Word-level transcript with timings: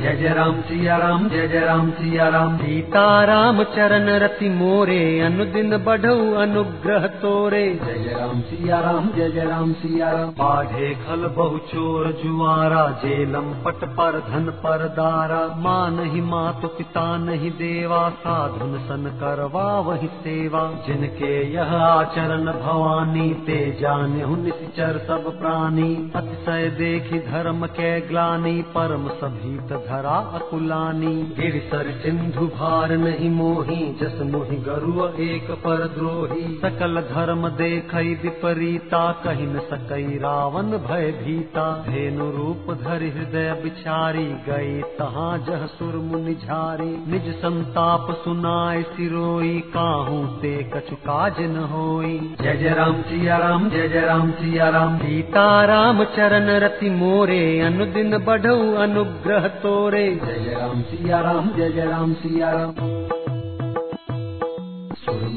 जय 0.00 0.16
जय 0.16 0.28
राम 0.28 0.60
सिया 0.60 0.96
राम 0.96 1.28
जय 1.28 1.46
जय 1.48 1.60
राम 1.60 1.90
सिया 1.90 2.28
राम। 2.28 2.56
सीताराम 2.56 3.62
चरण 3.64 4.08
रति 4.18 4.48
मोरे 4.48 4.98
अनुदिन 5.20 5.76
बढ़ऊ 5.76 6.34
अनुग्रह 6.34 7.06
तोरे। 7.16 7.62
जय 7.84 7.94
जय 7.94 8.14
राम 8.14 8.40
सिया 8.40 8.80
राम 8.80 9.08
जय 9.16 9.30
जय 9.30 9.44
राम 9.44 9.72
सिया 9.72 10.10
राम। 10.10 10.30
बाढ़े 10.30 10.90
खल 10.94 11.26
बहु 11.36 11.58
चोर 11.68 12.10
जुआरा 12.24 12.82
जेलम 13.04 13.48
पट 13.64 13.84
पर 13.96 14.18
धन 14.28 14.50
पर 14.64 14.84
दारा। 14.88 15.40
माँ 15.56 15.90
नहीं 15.90 16.22
मातु 16.22 16.68
पिता 16.68 17.06
नहीं 17.16 17.50
देवा 17.50 18.08
साधुन 18.18 18.78
सन 18.78 19.10
करवा 19.20 19.64
वही 19.80 20.06
सेवा। 20.06 20.66
जिनके 20.86 21.32
यह 21.54 21.74
आचरण 21.76 22.52
भवानी 22.60 23.28
ते 23.46 23.58
जाने 23.80 24.26
निश्चर 24.36 25.00
सब 25.08 25.32
प्राणी। 25.40 26.12
अतिशय 26.16 26.70
देखी 26.78 27.18
धर्म 27.32 27.66
के 27.66 28.00
ग्लानी 28.00 28.56
परम 28.76 29.08
सभीत 29.16 29.84
धरा 29.86 30.16
अकुलानी। 30.34 31.14
गिरसर 31.36 31.90
सिंधु 32.02 32.46
भार 32.52 32.92
नहीं 32.98 33.30
मोही 33.30 33.76
जस 34.00 34.20
मोहि 34.26 34.56
गरु 34.62 35.06
एक 35.24 35.50
पर 35.64 35.84
द्रोही। 35.94 36.42
सकल 36.62 37.00
धर्म 37.08 37.48
देखई 37.58 38.14
विपरीता 38.22 39.00
कही 39.24 39.46
न 39.46 39.60
सकई 39.66 40.18
रावण 40.18 40.70
भय 40.86 41.10
भीता। 41.18 41.66
धेनु 41.82 42.30
रूप 42.30 42.72
धरि 42.82 43.10
हृदय 43.10 43.52
बिचारी 43.62 44.26
गई 44.48 44.80
तहाँ 44.98 45.32
जह 45.46 45.66
सुर 45.68 45.94
मुनि 46.04 46.34
झारी। 46.36 46.90
निज 47.08 47.30
संताप 47.36 48.10
सुनाय 48.24 48.82
सिरोई 48.90 49.58
काहू 49.74 50.18
ते 50.42 50.54
कछु 50.74 50.96
काज 51.02 51.40
न 51.46 51.68
होई। 51.72 52.18
जय 52.42 52.56
जय 52.56 52.74
राम 52.74 53.00
सिया 53.02 53.36
राम 53.38 53.68
जय 53.70 53.88
जय 53.88 54.06
राम 54.06 54.30
सिया 54.32 54.68
राम। 54.70 54.98
सीता 54.98 55.46
राम 55.66 56.04
चरण 56.16 56.50
रति 56.60 56.90
मोरे 56.92 57.40
अनुदिन 57.62 58.18
बढ़ऊ 58.24 58.74
अनुग्रह 58.82 59.48
तोरे 59.58 59.74
जय 59.76 60.14
जय 60.14 60.54
राम 60.60 60.82
सिया 60.82 61.20
राम 61.20 61.50
जय 61.50 61.84
राम 61.84 62.12
सिया 62.12 62.50
राम 62.50 62.74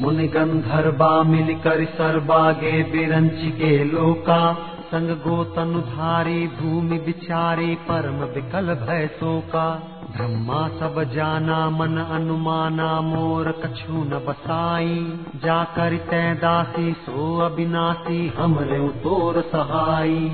मुनि 0.01 0.27
गंधर्वा 0.27 1.23
मिल 1.23 1.55
कर 1.55 1.85
सरबागे 1.85 2.83
बिरंच 2.83 3.41
के 3.55 3.83
लोका। 3.83 4.53
संग 4.91 5.09
गोतनुधारी 5.09 6.47
भूमि 6.47 6.97
बिचारी 6.97 7.75
परम 7.75 8.23
विकल 8.35 8.73
भय 8.75 9.07
शोका 9.07 9.67
ब्रह्मा 10.09 10.67
सब 10.67 11.03
जाना 11.13 11.69
मन 11.69 11.97
अनुमाना 12.11 13.01
मोर 13.01 13.51
कछु 13.51 13.93
न 13.93 14.21
बसाई। 14.27 14.95
जा 15.35 15.63
कर 15.63 15.97
तय 15.97 16.33
दासी 16.41 16.93
सो 16.93 17.39
अविनाशी 17.39 18.27
हमरे 18.27 18.79
तोर 18.89 19.41
सहाई। 19.41 20.29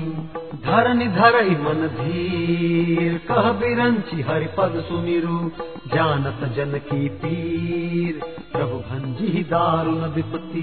धर 0.64 0.94
मन 0.94 1.86
धीर 2.00 3.18
कह 3.28 3.52
बिरंची 3.52 4.22
हरि 4.22 4.46
पद 4.46 4.84
सुमिरु 4.88 5.38
जानत 5.86 6.52
जन 6.56 6.78
की 6.78 7.08
पीर। 7.08 8.20
प्रभु 8.52 8.78
भंजी 8.78 9.42
दारुण 9.42 9.98
विपति 10.14 10.62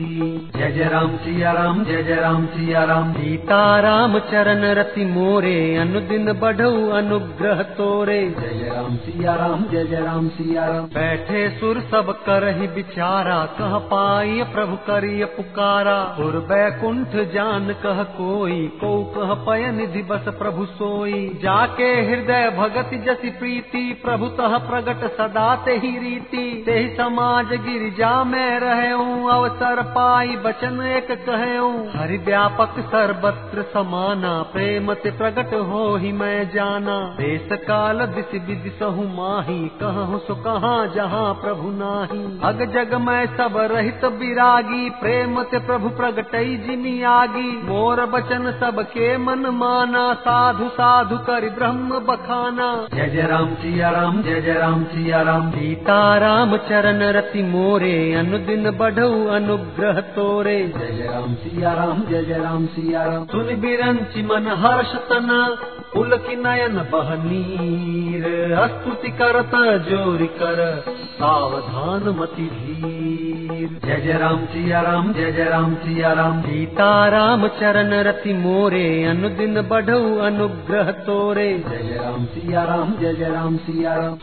जय 0.56 0.72
जय 0.72 0.84
राम 0.84 1.18
सिया 1.18 1.52
राम, 1.52 1.84
जय 1.86 2.04
जय 2.04 2.16
राम 2.16 2.46
सिया 2.46 2.84
राम। 2.84 3.14
सीता 3.14 3.80
राम 3.80 4.20
चरण 4.20 4.62
रति 4.62 5.06
मोरे, 5.06 5.76
अनुदिन 5.76 6.34
बढ़ऊ 6.34 6.90
अनुग्रह 6.90 7.62
तोरे। 7.62 8.22
जय 8.40 8.60
जय 8.60 8.72
राम 8.76 8.96
सिया 8.96 9.36
राम, 9.36 9.66
जय 9.72 9.86
जय 9.86 10.00
राम 10.00 10.28
सिया 10.30 10.66
राम। 10.66 10.86
बैठे 10.86 11.50
सुर 11.60 11.82
सब 11.92 12.12
कर 12.26 12.48
ही 12.48 12.68
बिचारा, 12.68 13.46
कह 13.46 13.78
पाई 13.78 14.44
प्रभु 14.44 14.76
करिय 14.76 15.26
पुकारा। 15.26 16.04
पुर 16.04 16.40
बैकुंठ 16.50 17.16
जान 17.34 17.68
कह 17.84 18.04
कोई, 18.04 18.68
को 18.68 19.04
कह 19.04 19.34
पय 19.34 19.72
निधि 19.72 20.04
बस 20.04 20.26
प्रभु 20.28 20.66
सोई। 20.66 21.40
जाके 21.44 21.90
हृदय 22.02 22.50
भगत 22.58 22.90
जसी 23.06 23.30
प्रीति, 23.30 24.02
प्रभु 24.06 24.26
तह 24.26 24.58
प्रगट 24.58 25.13
सदा 25.14 25.56
ते 25.66 25.78
ही 25.78 25.98
रीति 26.00 26.64
ते 26.66 26.74
ही 26.74 26.88
समाज 26.96 27.54
गिरिजा 27.66 28.24
में 28.24 28.60
रहे 28.60 28.92
अवसर 29.34 29.82
पाई 29.92 30.36
बचन 30.38 30.82
एक 30.88 31.12
कहे 31.26 31.52
हरि 31.94 32.18
व्यापक 32.18 32.76
सर्वत्र 32.88 33.62
समाना, 33.74 34.32
प्रेम 34.54 34.94
ते 34.94 35.12
प्रगट 35.12 35.54
हो 35.64 35.84
ही 35.96 36.12
मैं 36.12 36.50
जाना। 36.50 36.96
देश 37.18 37.50
काल 37.68 38.06
दिश 38.06 38.32
विधि 38.48 38.70
सहु 38.70 39.04
माही, 39.04 39.60
कहूँ 39.82 40.20
सो 40.20 40.36
कहाँ 40.36 40.88
जहाँ 40.96 41.34
प्रभु 41.34 41.70
नाही। 41.72 42.22
अग 42.44 42.64
जग 42.74 42.94
में 43.02 43.26
सब 43.38 43.58
रहित 43.72 44.06
विरागी 44.06 44.90
प्रेम 44.90 45.42
ते 45.44 45.60
प्रभु 45.60 45.90
प्रगटई 45.90 46.56
जिमी 46.58 47.04
आगी। 47.04 47.52
मोर 47.64 48.06
बचन 48.06 48.52
सब 48.62 48.82
के 48.90 49.18
मन 49.18 49.48
माना, 49.54 50.14
साधु 50.14 50.68
साधु 50.70 51.18
कर 51.18 51.50
ब्रह्म 51.50 52.00
बखाना। 52.00 52.70
जय 52.94 53.10
जय 53.10 53.28
राम, 53.28 53.54
सिया 53.56 53.90
राम, 53.90 54.22
जय 54.22 54.42
जय 54.42 54.54
राम, 54.54 54.84
सिया 54.84 55.03
राम 55.12 55.52
सीता, 55.52 56.18
राम 56.18 56.58
चरण 56.58 57.02
रति 57.12 57.44
मोरे, 57.44 58.14
अनुदिन 58.14 58.70
बढ़ऊ 58.72 59.26
अनुग्रह 59.28 60.00
तोरे। 60.00 60.58
जय 60.68 61.08
राम 61.14 61.34
सिया 61.34 61.74
राम, 61.74 62.04
जय 62.10 62.24
जय 62.24 62.38
राम 62.38 62.66
सिया 62.66 63.04
राम। 63.04 63.26
सुन 63.26 63.56
बिरंची 63.62 64.22
मन 64.22 64.48
हर्ष 64.58 64.94
तना 65.10 65.58
पुलकी 65.94 66.36
नयन 66.36 66.78
बहनीर 66.92 68.24
स्तुति 68.68 69.10
करत 69.10 69.52
जोरि 69.90 70.28
कर, 70.28 70.84
सावधान 71.14 72.16
मति 72.20 72.46
धीर। 72.54 73.80
जय 73.86 74.02
जय 74.02 74.18
राम 74.18 74.46
सिया 74.46 74.82
राम, 74.82 75.14
जय 75.14 75.32
जय 75.32 75.44
राम 75.44 75.76
सिया 75.76 76.14
राम। 76.14 76.42
सीता, 76.42 77.08
राम 77.08 77.48
चरण 77.48 77.94
रति 77.94 78.34
मोरे, 78.34 79.04
अनुदिन 79.04 79.62
बढ़ऊ 79.62 80.18
अनुग्रह 80.18 80.92
तोरे। 80.92 81.64
जय 81.70 81.84
जय 81.84 82.00
राम 82.04 82.26
सिया 82.26 82.64
राम, 82.64 82.94
जय 83.02 83.14
जय 83.14 83.30
राम 83.30 83.58
सिया 83.58 83.94
राम। 83.94 84.18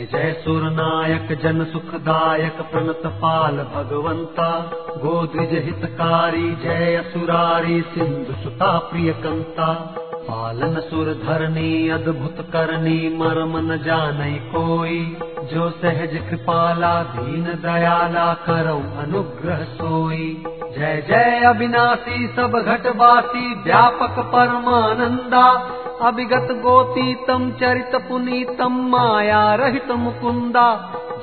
जय 0.00 0.06
जय 0.06 0.32
सुरनायक, 0.32 1.42
जन 1.42 1.64
सुखदायक, 1.64 2.60
प्रणत 2.60 3.02
पाल 3.06 3.52
भगवंता 3.52 4.70
गोद्विज 4.74 5.50
हितकारी, 5.52 6.54
जय 6.54 6.96
असुरारी, 6.96 7.80
सिंधु 7.80 8.42
सुता 8.42 8.78
प्रिय 8.78 9.12
कंता। 9.12 9.94
पालन 10.06 10.80
सुर 10.80 11.06
धरनी 11.06 11.88
अद्भुत 11.88 12.46
करनी 12.52 13.16
मर्म 13.16 13.72
न 13.72 13.76
जानई 13.76 14.34
कोई। 14.34 15.16
जो 15.52 15.70
सहज 15.70 16.30
कृपाला, 16.30 17.02
दीन 17.02 17.44
दयाला 17.44 18.34
करो 18.34 19.02
अनुग्रह 19.02 19.64
सोई। 19.64 20.44
जय 20.78 21.04
जय 21.08 21.42
अविनाशी, 21.46 22.26
सब 22.36 22.52
घटवासी, 22.66 23.54
व्यापक 23.54 24.18
परमानंदा। 24.18 25.76
अभिगत 26.02 26.50
गोतीतम 26.62 27.50
चरित 27.60 27.94
पुनीतम 28.08 28.76
माया 28.90 29.42
रहित 29.54 29.90
मुकुंदा 30.02 30.64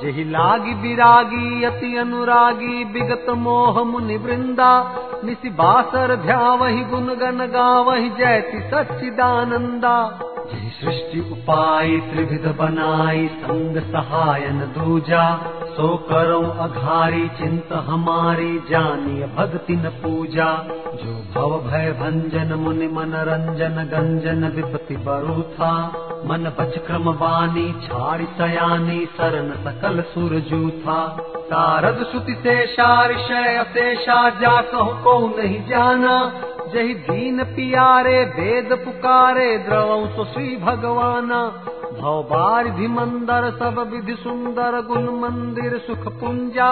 जहि 0.02 0.24
लागी 0.24 0.74
विरागी 0.82 1.64
अति 1.64 1.96
अनुरागी 1.96 2.84
विगत 2.92 3.26
मोह 3.38 3.82
मुनि 3.84 4.16
वृंदा 4.16 4.70
निसि 5.24 5.50
बासर 5.58 6.14
ध्यावहि 6.16 6.84
गुण 6.90 7.06
गन 7.20 7.46
गावहि 7.52 8.08
जयति 8.18 8.60
सच्चिदानंदा 8.70 9.96
जय 10.50 10.70
सृष्टि 10.74 11.20
उपाय 11.32 11.96
त्रिविध 12.10 12.46
बनाई 12.58 13.26
संग 13.40 13.80
सहायन 13.92 14.60
दूजा। 14.76 15.24
सो 15.72 15.88
करो 16.10 16.40
अघारी 16.64 17.26
चिंत 17.38 17.72
हमारी 17.88 18.52
जानिय 18.70 19.26
भक्ति 19.36 19.76
न 19.76 19.90
पूजा 20.02 20.46
जो 20.98 21.12
भव 21.34 21.50
भय 21.60 21.90
भंजन 21.92 22.52
मुनि 22.54 22.86
मन 22.88 23.12
रंजन 23.28 23.76
गंजन 23.92 24.46
विपति 24.48 24.96
बरु 24.96 25.42
था 25.52 25.72
मन 26.26 26.52
बच 26.58 26.78
क्रम 26.86 27.12
बानी 27.12 27.66
छाड़ी 27.82 28.26
सयानी 28.38 28.98
सरन 29.12 29.52
सकल 29.64 30.00
सुरजू 30.14 30.70
था 30.80 31.00
सारद 31.50 32.04
सुति 32.06 32.34
से 32.42 32.56
ऋषय 33.08 33.56
अशेषा 33.56 34.18
जा 34.40 34.60
कहूँ 34.62 35.02
को 35.02 35.16
नहीं 35.38 35.60
जाना। 35.68 36.16
जही 36.74 36.94
दीन 37.04 37.44
पियारे 37.44 38.18
वेद 38.36 38.78
पुकारे 38.84 39.56
द्रवं 39.58 40.06
सो 40.06 40.24
श्री 40.24 40.56
भगवाना 40.56 41.42
भव 41.98 42.22
बारिधि 42.22 42.86
मंदर 42.88 43.50
सब 43.50 43.78
विधि 43.92 44.14
सुंदर 44.22 44.80
गुण 44.86 45.06
मंदिर 45.20 45.76
सुख 45.78 46.06
पुंजा 46.20 46.68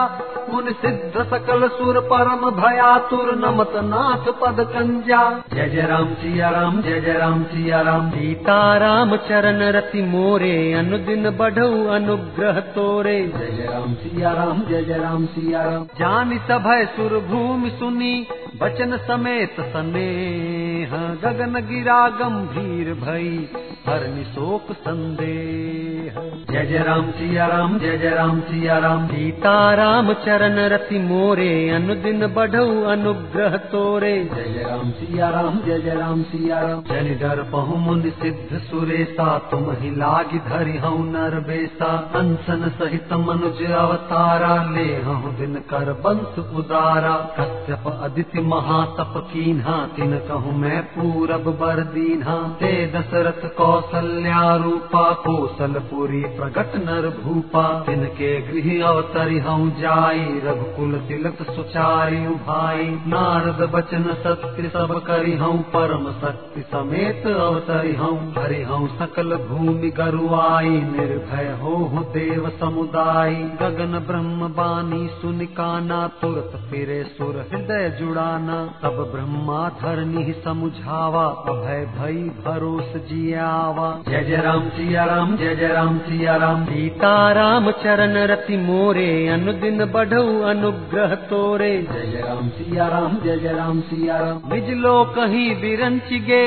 मुन 0.53 0.73
सिद्ध 0.73 1.25
सकल 1.25 1.67
सुर 1.69 2.01
परम 2.13 2.51
भयातुर 2.61 3.35
नमत 3.37 3.73
नाथ 3.85 4.31
पद 4.41 4.61
कंजा 4.67 5.23
जय 5.55 5.69
जय 5.69 5.87
राम 5.87 6.15
सिया 6.15 6.51
राम 6.51 6.81
जय 6.83 7.01
जय 7.01 7.13
राम 7.13 7.43
सिया 7.45 7.81
राम। 7.81 8.11
सीता 8.11 8.59
राम 8.77 9.17
चरण 9.29 9.63
रति 9.77 10.03
मोरे 10.03 10.73
अनुदिन 10.73 11.31
बढ़ऊ 11.31 11.85
अनुग्रह 11.89 12.61
तोरे। 12.77 13.19
जय 13.29 13.51
जय 13.57 13.69
राम 13.73 13.95
सिया 13.95 14.33
राम 14.33 14.63
जय 14.63 14.83
जय 14.83 14.99
राम 14.99 15.27
सिया 15.27 15.63
राम। 15.63 15.85
जानि 15.99 16.39
सभय 16.49 16.85
सुर 16.97 17.19
भूमि 17.29 17.71
सुनी 17.71 18.15
बचन 18.63 18.97
समेत 18.97 19.61
सनेह। 19.61 20.93
गगन 21.23 21.61
गिरा 21.67 22.09
गंभीर 22.19 22.93
भई 22.95 23.49
हरनि 23.87 24.25
शोक 24.25 24.73
जय 25.17 26.67
जय 26.67 26.79
राम 26.79 27.11
सिया 27.11 27.47
राम, 27.47 27.79
जय 27.79 27.99
जय 27.99 28.11
राम 28.11 28.41
सिया 28.41 28.79
राम। 28.79 29.07
सीता 29.07 29.75
राम 29.75 30.13
चरण 30.13 30.59
रति 30.59 30.99
मोरे, 30.99 31.71
अनुदिन 31.71 32.27
बढ़ऊ 32.27 32.83
अनुग्रह 32.83 33.57
तोरे। 33.57 34.31
जय 34.35 34.65
राम 34.71 34.91
सिया 34.91 35.29
राम, 35.29 35.61
जय 35.67 35.79
जय 35.79 35.95
राम 35.95 36.23
सिया 36.23 36.61
राम। 36.61 36.81
जनि 36.81 37.15
डर 37.15 37.43
पहु 37.43 37.77
मुनि 37.77 38.11
सिद्ध 38.11 38.59
सुरेसा 38.59 39.39
तुम 39.39 39.71
ही 39.73 39.91
लागी 39.91 40.39
धरि 40.39 40.79
हऊ 40.79 41.05
नर 41.05 41.41
बेसा। 41.41 42.13
अंसन 42.15 42.69
सहित 42.69 43.13
मनुज 43.13 43.71
अवतारा 43.71 44.55
ले 44.73 44.97
हूँ 45.03 45.37
दिन 45.39 45.55
कर 45.55 45.93
बंस 45.93 46.39
उदारा। 46.39 47.17
कश्यप 47.41 48.01
अदिति 48.03 48.41
महातप 48.41 49.15
कीन्हा, 49.33 49.77
तिन 49.97 50.19
कहूँ 50.19 50.59
मैं 50.59 50.83
पूरब 50.83 51.45
बर 51.61 51.81
दीन्हा। 51.81 52.37
ते 52.37 52.87
दशरथ 52.87 53.49
कौशल्या 53.57 54.57
रूपा 54.57 55.06
कौशलपुरी 55.13 56.21
प्रगट 56.21 56.77
नर 56.77 57.09
भूपा, 57.25 57.85
तिनके 57.87 58.31
गृह 58.41 58.87
अवतरि 58.87 59.39
हूँ 59.39 59.71
जाई, 59.81 60.41
रघुकुल 60.45 60.99
तिलक 60.99 61.43
सुचारी 61.43 62.21
भाई 62.21 62.85
नारद 63.07 63.71
बचन 63.71 64.03
सत्य 64.03 64.69
सब 64.69 65.03
करि 65.07 65.37
हूँ 65.37 65.63
परम 65.63 66.11
शक्ति 66.13 66.61
समेत 66.61 67.27
अवतरि 67.27 67.95
हूँ 67.95 68.35
हरि 68.39 68.63
हूँ 68.63 68.89
सकल 68.99 69.37
भूमि 69.37 69.91
गरुआई, 69.91 70.69
निर्भय 70.69 71.59
हो 71.63 71.77
देव 72.15 72.49
समुदाय 72.61 73.35
गगन 73.35 73.99
ब्रह्म 74.07 74.49
बानी 74.49 75.09
सुन 75.09 75.41
काना, 75.41 76.09
तुरत 76.09 76.53
फिरे 76.71 77.03
सुर 77.05 77.37
हृदय 77.53 77.97
जुड़ाना। 78.01 78.57
तब 78.83 79.13
ब्रह्मा 79.15 79.69
धरनी 79.69 80.33
समुझावा, 80.45 81.25
अभय 81.25 81.85
भई 81.99 82.23
भरोस 82.45 82.93
जियावा। 82.97 84.03
जय 84.09 84.25
जय 84.25 84.37
राम 84.37 84.69
सिया 84.87 85.05
राम 85.05 85.37
जय 85.37 85.55
जय 85.55 85.69
राम 85.69 85.99
सिया 85.99 86.37
राम 86.37 86.65
सीता 86.65 87.33
राम 87.33 87.71
चरण 87.71 88.17
रति 88.27 88.57
मोरे 88.57 89.29
अनुदिन 89.29 89.85
बढ़ऊ 89.85 90.41
अनुग्रह 90.41 91.15
तोरे। 91.15 91.71
जय 91.93 92.07
जय 92.07 92.21
राम 92.21 92.49
सिया 92.49 92.87
राम 92.89 93.17
जय 93.25 93.37
जय 93.37 93.53
राम 93.53 93.81
सिया 93.81 94.19
राम 94.19 94.51
बिजलो 94.51 94.75
लोक 94.77 95.19
ही 95.19 95.55
बिरंच 95.55 96.13
गे 96.13 96.45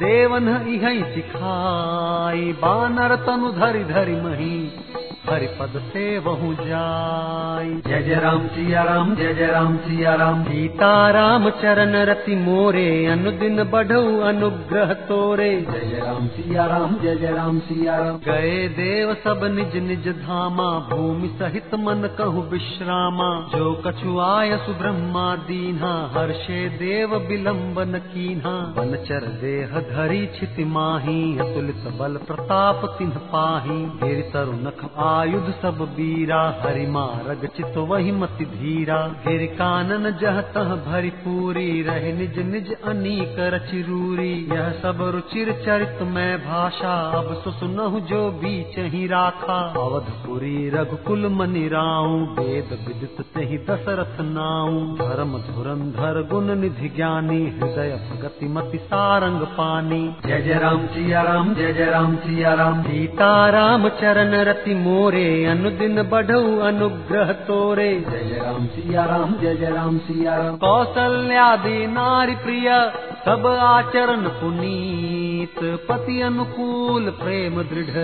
देवन 0.00 0.48
इह 0.68 0.88
सिखाई। 1.14 2.52
बानर 2.52 3.16
तनु 3.16 3.52
धरि 3.52 3.84
धरि 3.84 4.16
मही। 4.16 4.72
हरिपद 5.30 5.72
से 5.86 6.04
बहु 6.20 6.52
जाई। 6.54 7.68
जय 7.86 8.02
जय 8.02 8.14
राम 8.14 8.46
सिया 8.46 8.82
राम 8.82 9.14
जय 9.14 9.32
जय 9.34 9.46
राम 9.46 9.76
सिया 9.76 10.14
राम। 10.14 10.42
सीता 10.44 10.90
राम 11.10 11.48
चरण 11.50 11.94
रति 12.04 12.34
मोरे 12.36 13.06
अनुदिन 13.06 13.62
बढ़ऊ 13.64 14.20
अनुग्रह 14.20 14.92
तोरे। 15.08 15.50
जय 15.62 15.80
जय 15.80 16.00
राम 16.06 16.26
सिया 16.28 16.66
राम 16.66 16.96
जय 16.98 17.16
जय 17.16 17.32
राम 17.32 17.58
सिया 17.60 17.96
राम। 17.96 18.18
गए 18.26 18.68
देव 18.68 19.14
सब 19.14 19.44
निज 19.54 19.76
निज 19.82 20.08
धामा 20.18 20.68
भूमि 20.90 21.28
सहित 21.28 21.74
मन 21.74 22.08
कहु 22.18 22.42
विश्रामा। 22.42 23.28
जो 23.56 23.74
कछु 23.86 24.18
आय 24.20 24.56
सुब्रह्मा 24.56 25.26
दीन्हा 25.46 25.92
हर्षे 26.16 26.68
देव 26.76 27.16
विलंबन 27.28 27.98
कीन्हा। 28.06 28.54
बनचर 28.76 29.26
देह 29.42 29.78
धरी 29.90 30.26
छिति 30.36 30.64
माही 30.64 31.20
अतुलित 31.38 31.84
बल 31.98 32.16
प्रताप 32.26 32.84
तिन्ह 32.98 33.18
पाही। 33.32 33.78
गिर 34.02 34.24
आयुध 35.16 35.50
सब 35.60 35.78
बीरा 35.96 36.38
हरि 36.60 36.86
मारग 36.86 37.44
चित 37.56 37.76
वही 37.88 38.12
मति 38.12 38.44
धीरा। 38.46 38.96
गिर 39.24 39.44
कानन 39.52 40.10
जह 40.20 40.40
तह 40.54 40.74
भरी 40.86 41.10
पूरी 41.20 41.82
रहे 41.82 42.12
निज 42.12 42.38
निज 42.46 42.72
अनीक 42.84 43.36
रचिरूरी 43.54 44.32
यह 44.52 44.70
सब 44.82 44.98
रुचिर 45.14 45.52
चरित 45.66 46.02
में 46.08 46.38
भाषा 46.40 46.94
अब 47.18 47.32
सुसुनहु 47.44 48.00
जो 48.10 48.20
बीच 48.42 48.78
ही 48.94 49.06
राखा। 49.06 49.58
अवधपुरी 49.78 50.68
रघुकुल 50.70 51.26
मनि 51.32 51.66
राऊ 51.68 52.18
वेद 52.36 52.76
विदित 52.86 53.24
तेहि 53.34 53.58
दशरथ 53.70 54.20
नाऊ। 54.28 54.84
धर्म 54.98 55.32
धुरंधर 55.46 56.20
गुण 56.32 56.54
निधि 56.56 56.88
ज्ञानी 56.96 57.40
हृदय 57.50 57.96
भगति 58.10 58.48
मति 58.48 58.78
सारंग 58.84 59.46
पानी। 59.56 60.02
जय 60.26 60.42
जय 60.42 60.58
राम 60.58 60.86
सिया 60.88 61.22
राम 61.22 61.54
जय 61.54 61.72
जय 61.72 61.90
राम 61.90 62.16
सिया 62.18 62.54
राम। 62.54 62.82
सीता 62.82 63.32
राम 63.50 63.88
चरण 63.96 64.34
रति 64.44 64.74
मोरे 64.76 65.04
अनुदिन 65.46 66.02
बढ़ऊ 66.02 66.58
अनुग्रह 66.58 67.32
तोरे। 67.32 68.04
जय 68.10 68.24
जय 68.24 68.40
राम 68.44 68.66
सिया 68.66 69.04
राम 69.04 69.34
जय 69.34 69.54
जय 69.54 69.70
राम 69.70 69.98
सिया 69.98 70.36
राम। 70.36 70.56
कौशल्यादि 70.56 71.86
नारी 71.86 72.34
प्रिय 72.34 72.68
सब 73.26 73.46
आचरण 73.46 74.28
पुनीत 74.32 75.56
पति 75.88 76.20
अनुकूल 76.22 77.08
प्रेम 77.12 77.54
दृढ़ 77.62 77.96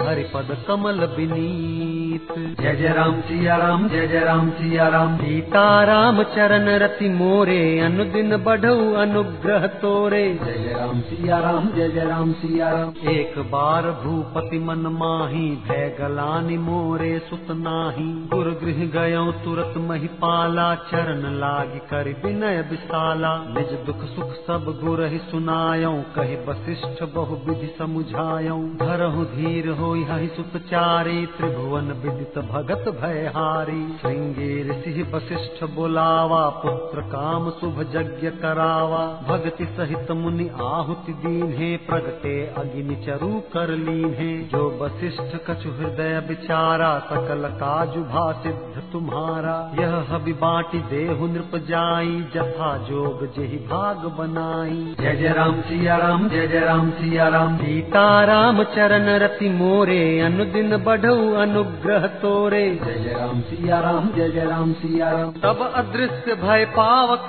हरिपद 0.00 0.48
कमल 0.68 0.98
विनीत। 1.16 2.32
जय 2.60 2.74
जय 2.76 2.88
राम 2.88 3.20
सिया 3.20 3.56
राम 3.56 3.86
जय 3.88 4.06
जय 4.06 4.20
राम 4.20 4.48
सिया 4.50 4.88
राम। 4.88 5.16
सीता 5.16 5.62
राम 5.84 6.22
चरण 6.32 6.68
रति 6.78 7.08
मोरे 7.08 7.60
अनुदिन 7.80 8.36
बढ़ऊ 8.36 8.92
अनुग्रह 8.94 9.66
तोरे। 9.76 10.22
जय 10.34 10.58
जय 10.58 10.74
राम 10.74 11.00
सिया 11.02 11.38
राम 11.38 11.68
जय 11.68 11.88
जय 11.88 12.04
राम 12.04 12.32
सिया 12.32 12.70
राम। 12.70 13.08
एक 13.10 13.38
बार 13.50 13.90
भूपति 14.02 14.58
मन 14.58 14.86
माही 14.96 15.46
भय 15.68 15.88
गलानि 16.00 16.58
मोरे 16.58 17.12
सुत 17.30 17.54
नाही। 17.60 18.08
गुर 18.34 18.50
गृह 18.62 18.84
गयो 18.96 19.24
तुरत 19.44 19.78
महिपाला 19.84 20.74
चरण 20.90 21.22
लागी 21.40 21.78
कर 21.86 22.12
विनय 22.24 22.60
विशाला। 22.70 23.34
निज 23.50 23.78
दुख 23.86 24.04
सुख 24.08 24.36
सब 24.44 24.62
गुर 24.64 25.04
ही 25.04 25.18
सुनायो, 25.18 25.92
कहि 25.92 26.36
वशिष्ठ 26.36 27.02
बहु 27.14 27.36
विधि 27.36 27.74
समुझायो। 27.78 28.58
धरहु 28.58 29.24
धीर 29.24 29.68
हो 29.68 29.96
यही 29.96 30.28
सुपचारी 30.28 31.26
त्रिभुवन 31.26 31.92
विदित 31.92 32.38
भगत 32.38 32.88
भयहारी। 33.02 33.98
श्रृंगी 34.00 34.70
ऋषि 34.70 35.02
वशिष्ठ 35.14 35.64
बोलावा, 35.64 36.48
पुत्र 36.48 37.00
काम 37.00 37.50
शुभ 37.50 37.80
यज्ञ 37.96 38.30
करावा। 38.30 39.20
भगति 39.28 39.64
सहित 39.64 40.10
मुनि 40.10 40.48
आहुति 40.48 41.12
दीन 41.12 41.52
है 41.52 41.76
प्रगटे 41.76 42.46
अग्नि 42.46 42.96
चरु 43.06 43.40
कर 43.52 43.68
लीन 43.68 44.14
है 44.14 44.48
जो 44.48 44.78
वशिष्ठ 44.80 45.50
कछु 45.50 45.70
हृदय 45.70 46.26
विचारा 46.28 46.98
सकल 46.98 47.48
काजु 47.48 48.00
भा 48.00 48.32
सिद्ध 48.32 48.82
तुम्हारा। 48.92 49.72
यह 49.80 50.06
हबि 50.10 50.32
बाटी 50.32 50.78
देहु 50.78 51.26
नृप 51.26 51.56
जाई, 51.56 52.20
जथा 52.34 52.76
जोग 52.78 53.26
जेहि 53.26 53.56
भाग 53.56 54.06
बनाई 54.54 54.94
जय 55.00 55.16
जय 55.16 55.32
राम 55.34 55.60
सिया 55.60 55.96
राम 55.96 56.28
जय 56.28 56.46
जय 56.46 56.60
राम 56.60 56.90
सिया 56.90 57.28
राम 57.28 57.56
सीता 57.56 58.24
राम 58.24 58.62
चरण 58.74 59.08
रति 59.18 59.48
मोरे 59.50 60.02
अनुदिन 60.20 60.76
बढ़ऊ 60.76 61.32
अनुग्रह 61.34 62.06
तोरे। 62.22 62.64
जय 62.84 62.98
जय 63.04 63.14
राम 63.14 63.40
सिया 63.40 63.80
राम 63.80 64.08
जय 64.16 64.28
जय 64.30 64.44
राम 64.44 64.72
सिया 64.72 65.10
राम 65.10 65.32
तब 65.44 65.72
अदृश्य 65.74 66.34
भय 66.42 66.64
पावक 66.76 67.28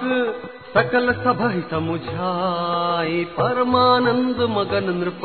सकल 0.76 1.12
सभ 1.24 1.42
समुझाई 1.72 3.24
परमानंद 3.40 4.42
मगन 4.50 4.94
नृप 4.96 5.22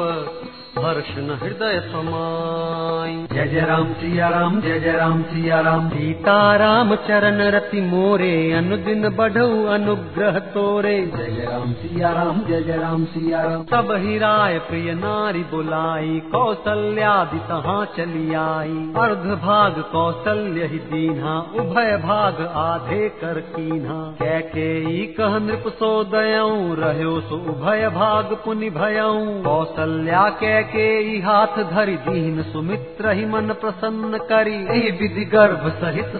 हर्ष 0.70 1.08
न 1.18 1.36
हृदय 1.42 1.78
समाई। 1.84 3.14
जय 3.32 3.46
जय 3.46 3.60
राम 3.60 3.92
सिया 3.92 4.28
राम 4.28 4.60
जय 4.60 4.78
जय 4.80 4.92
राम 4.92 5.22
सिया 5.22 5.60
राम। 5.60 5.88
सीता 5.88 6.34
राम 6.56 6.94
चरण 7.06 7.40
रति 7.50 7.80
मोरे 7.80 8.30
अनुदिन 8.52 9.08
बढ़ऊ 9.08 9.64
अनुग्रह 9.66 10.38
तोरे। 10.52 10.94
जय 11.06 11.30
जय 11.30 11.46
राम 11.46 11.72
सिया 11.72 12.12
राम 12.12 12.40
जय 12.48 12.62
जय 12.62 12.76
राम 12.76 13.04
सिया 13.04 13.42
राम। 13.42 13.64
तब 13.64 13.90
ही 13.96 14.18
राय 14.18 14.58
प्रिय 14.68 14.92
नारी 14.94 15.42
बुलाई 15.50 16.20
कौशल्यादि 16.32 17.38
तहाँ 17.48 17.84
चली 17.96 18.34
आई 18.34 18.78
अर्ध 18.98 19.26
भाग 19.42 19.82
कौशल्य 19.92 20.66
ही 20.66 20.78
दीन्हा 20.86 21.34
उभय 21.56 21.96
भाग 21.96 22.40
आधे 22.56 23.08
कर 23.20 23.40
कीन्हा। 23.50 23.98
कै 24.22 24.40
के 24.48 24.70
कह 25.14 25.38
नृप 25.40 25.68
सो 25.74 25.92
दयऊ 26.06 26.74
रहो 26.74 27.20
सो 27.20 27.42
उभय 27.50 27.88
भाग 27.90 28.36
पुनि 28.44 28.70
भयऊ। 28.70 29.26
कौशल्या 29.42 30.28
कै 30.40 30.58
के 30.64 30.86
हाथ 31.18 31.58
धरि 31.70 31.96
दीन 32.04 32.42
सुमित्र 32.42 33.12
ही 33.12 33.24
मन 33.26 33.52
प्रसन्न 33.60 34.18
करी। 34.30 34.54
एहि 34.70 34.90
विधि 34.90 35.24
गर्भ 35.24 35.68
सहित 35.74 36.16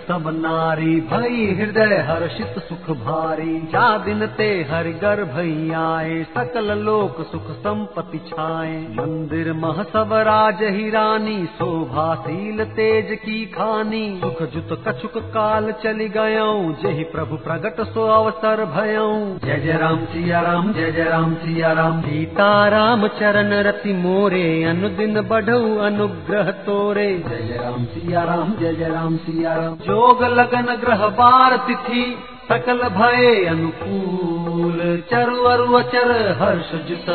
सुख 2.60 2.90
भारी। 2.98 3.58
जा 3.72 3.86
दिन 3.98 4.26
ते 4.38 4.48
हरि 4.70 4.92
गर्भ 4.92 5.38
ही 5.38 5.72
आए 5.72 6.22
सकल 6.30 6.72
लोक 6.78 7.20
सुख 7.32 7.50
संपत्ति 7.58 8.18
छाए। 8.28 8.76
मंदिर 8.90 9.52
मह 9.52 9.82
सब 9.82 10.12
राज 10.28 10.62
ही 10.70 10.88
रानी 10.90 11.38
शोभाशील 11.58 12.64
तेज 12.74 13.16
की 13.18 13.44
खानी। 13.46 14.04
सुख 14.20 14.42
जुत 14.52 14.76
कछुक 14.88 15.18
काल 15.34 15.70
चली 15.82 16.08
गयो 16.08 16.50
जेहि 16.82 17.04
प्रभु 17.04 17.36
प्रगट 17.44 17.80
सो 17.86 18.06
अवसर 18.10 18.64
भयो। 18.76 19.08
जय 19.44 19.56
जय 19.56 19.78
राम 19.78 20.04
सिया 20.04 20.40
राम 20.40 20.72
जय 20.72 20.90
जय 20.92 21.04
राम 21.04 21.34
सिया 21.34 21.72
राम। 21.72 22.00
सीता 22.00 22.50
राम 22.68 23.06
चरण 23.18 23.52
रति 23.62 23.92
मोरे 23.92 24.29
अनुदिन 24.64 25.20
बढ़ऊ 25.20 25.76
अनुग्रह 25.76 26.50
तोरे। 26.50 27.18
जय 27.18 27.60
राम 27.64 27.84
सिया 27.84 28.24
राम 28.24 28.54
जय 28.54 28.72
जय 28.72 28.88
राम 28.88 29.16
सिया 29.16 29.54
राम 29.54 29.74
जोग 29.74 30.24
लगन 30.24 30.76
ग्रह 30.76 31.06
बार 31.06 31.56
तिथि 31.56 32.18
सकल 32.48 32.78
भय 32.78 33.44
अनुकूल। 33.44 35.02
चरु 35.10 35.42
अरु 35.42 35.72
अचर 35.72 36.10
हर्ष 36.42 36.74
जुत। 36.74 37.06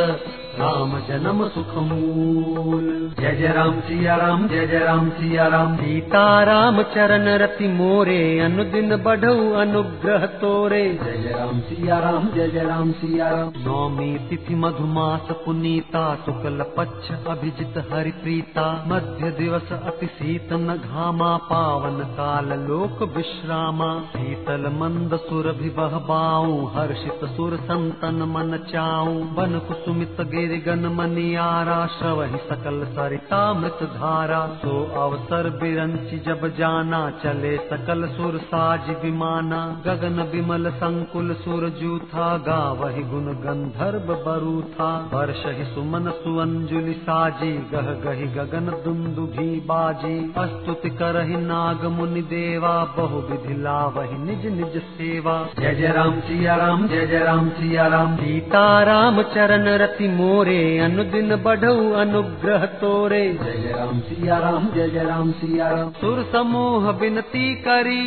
जन्म 0.55 1.47
सुख 1.47 1.73
मूल 1.83 2.83
जय 3.19 3.35
जय 3.35 3.47
राम 3.47 3.79
सिया 3.79 4.15
राम 4.15 4.47
जय 4.47 4.65
जय 4.67 4.79
राम 4.79 5.09
सिया 5.09 5.47
राम 5.47 5.75
सीता 5.75 6.21
राम 6.43 6.81
चरण 6.93 7.27
रति 7.37 7.67
मोरे 7.67 8.17
अनुदिन 8.39 8.95
बढ़ऊ 8.95 9.51
अनुग्रह 9.53 10.25
तोरे। 10.41 10.83
जय 11.03 11.33
राम 11.39 11.59
सिया 11.59 11.97
राम 11.99 12.29
जय 12.35 12.47
जय 12.47 12.63
राम 12.63 12.91
सिया 12.91 13.29
राम 13.29 13.51
नौमी 13.57 14.07
तिथि 14.29 14.55
मधुमास 14.55 15.27
पुनीता 15.45 16.03
शुक्ल 16.15 16.65
पक्ष 16.77 17.11
अभिजित 17.27 17.77
हरि 17.91 18.11
प्रीता 18.23 18.67
मध्य 18.87 19.31
दिवस 19.31 19.73
अति 19.73 20.07
शीतन 20.07 20.73
घामा 20.75 21.35
पावन 21.49 21.99
काल 22.13 22.59
लोक 22.61 23.03
विश्रामा। 23.17 23.91
शीतल 24.15 24.71
मंद 24.73 25.17
सुर 25.19 25.51
विबह 25.61 25.97
बाऊ 26.07 26.65
हर्षित 26.67 27.29
सुर 27.35 27.57
संतन 27.63 28.23
मन 28.29 28.57
चाऊ। 28.71 29.13
बन 29.35 29.59
कुसुमित 29.67 30.21
गिर 30.27 30.44
गन 30.47 30.85
मनियारा 30.95 31.75
श्रवहि 31.87 32.37
सकल 32.49 32.83
सरिता 32.85 33.53
मृत 33.53 33.79
धारा। 33.93 34.39
सो 34.47 34.73
अवसर 35.01 35.49
बिरंची 35.49 36.19
जब 36.19 36.47
जाना 36.57 36.99
चले 37.23 37.55
सकल 37.57 38.07
सुर 38.07 38.37
साज 38.37 38.89
विमाना। 39.03 39.61
गगन 39.85 40.21
विमल 40.33 40.69
संकुल 40.71 41.33
सुर 41.33 41.69
जूथा 41.69 42.37
गावहि 42.37 43.03
गुण 43.03 43.25
गंधर्व 43.43 44.13
बरूथा। 44.25 44.89
वर्ष 45.13 45.45
ही 45.45 45.65
सुमन 45.65 46.11
सुअंजुलि 46.11 46.93
साजी 46.93 47.51
गह 47.73 47.91
गहि 48.05 48.27
गगन 48.27 48.71
दुंदुभी 48.85 49.59
बाजी। 49.59 50.33
अस्तुति 50.37 50.89
करहि 50.89 51.37
नाग 51.37 51.85
मुनि 51.85 52.21
देवा 52.21 52.75
बहु 52.97 53.21
विधि 53.21 53.61
लावहि 53.61 54.17
निज 54.17 54.45
निज 54.45 54.81
सेवा। 54.81 55.35
जय 55.59 55.75
जय 55.75 55.91
राम 55.91 56.19
सिया 56.19 56.55
राम 56.55 56.87
जय 56.87 57.05
जय 57.07 57.19
राम 57.19 57.49
सिया 57.49 57.87
राम। 57.87 58.15
सीता 58.15 58.83
राम 58.83 59.21
चरण 59.21 59.67
रति 59.77 60.07
मोरे 60.35 60.79
अनुदिन 60.79 61.35
बढ़ऊ 61.35 61.91
अनुग्रह 61.95 62.63
तोरे। 62.79 63.21
जय 63.33 63.71
राम 63.71 63.99
सिया 63.99 64.37
राम 64.37 64.67
जय 64.75 64.87
जय 64.89 65.03
राम 65.03 65.31
सिया 65.31 65.69
राम। 65.69 65.91
सुर 65.91 66.17
समूह 66.31 66.89
विनती 66.91 67.53
करी 67.61 68.01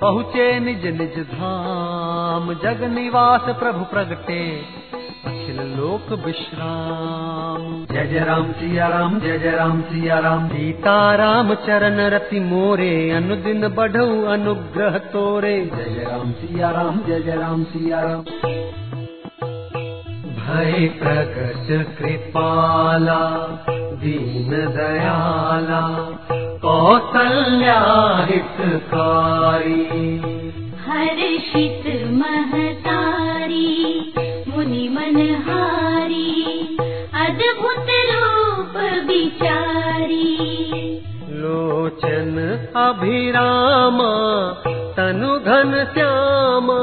पहुँचे 0.00 0.48
निज 0.60 0.84
निज 0.98 1.16
धाम। 1.30 2.52
जग 2.54 2.84
निवास 2.94 3.48
प्रभु 3.60 3.84
प्रगटे 3.84 4.38
अखिल 5.24 5.60
लोक 5.70 6.12
विश्राम। 6.26 7.64
जय 7.92 8.06
जय 8.06 8.24
राम 8.24 8.52
सिया 8.52 8.88
राम 8.88 9.18
जय 9.20 9.38
जय 9.38 9.56
राम 9.56 9.80
सिया 9.82 10.18
राम। 10.18 10.46
सीता 10.48 10.98
राम 11.14 11.54
चरण 11.64 12.00
रति 12.10 12.40
मोरे 12.42 12.92
अनुदिन 13.12 13.68
बढ़ऊ 13.70 14.22
अनुग्रह 14.34 14.98
तोरे। 15.08 15.56
जय 15.66 15.90
जय 15.90 16.04
राम 16.04 16.32
सिया 16.34 16.70
राम 16.72 17.02
जय 17.08 17.20
जय 17.20 17.36
राम 17.36 17.64
सिया 17.64 18.00
राम। 18.00 18.24
भय 20.42 20.86
प्रगट 21.00 21.68
कृपाला 21.98 23.18
दीन 24.00 24.50
दयाला 24.76 25.82
कौसल्या 26.64 27.78
हितकारी 28.30 29.84
हर्षित 30.86 31.86
महतारी 32.12 33.70
मुनि 34.48 34.88
मनहारी 34.88 36.30
अद्भुत 37.24 37.88
रूप 38.10 38.76
विचारी। 39.08 40.30
लोचन 41.42 42.34
अभिरामा 42.86 44.12
तनु 44.98 45.38
घन 45.38 45.72
श्यामा 45.94 46.80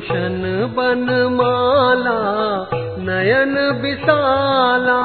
भूषण 0.00 0.74
बनमाला 0.74 2.18
नयन 2.98 3.78
विशाला। 3.82 5.00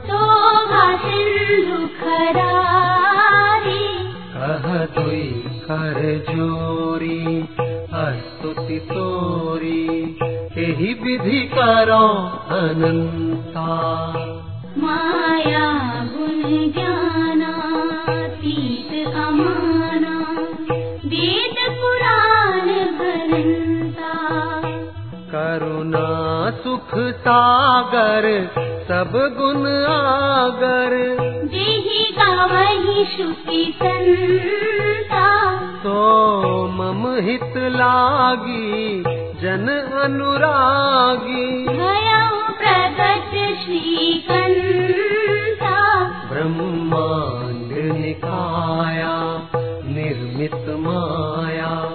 शोभा 0.00 0.96
सिंधु 0.96 1.86
खरारी। 1.86 4.12
कह 4.36 4.68
दुई 4.68 5.42
कर 5.46 6.26
जोरी 6.30 7.48
अस्तुति 7.92 8.88
तोरी। 8.92 10.18
एहि 10.56 10.98
विधि 11.02 11.50
करो 11.54 12.06
अनंता। 12.56 13.66
माया 14.78 16.06
गुण 16.16 16.72
ज्ञानातीत 16.72 19.14
अमाना। 19.14 20.36
वेद 21.04 21.70
पुराण 21.70 22.68
भरंता 22.68 23.67
करुणा 25.34 26.50
सुख 26.50 26.96
सागर 26.96 28.50
सब 28.88 29.34
गुण 29.38 29.86
आगर। 29.86 31.18
गावहि 32.18 33.78
संता। 33.82 35.78
तो 35.78 36.66
मम 36.66 37.20
हित 37.20 37.54
लागी 37.56 39.02
जन 39.42 40.00
अनुरागी। 40.04 41.68
भयं 41.68 42.52
प्रगट 42.52 43.64
श्रीकंता। 43.64 46.28
ब्रह्मांड 46.28 47.98
निकाया 47.98 49.48
निर्मित 49.84 50.54
माया 50.54 51.87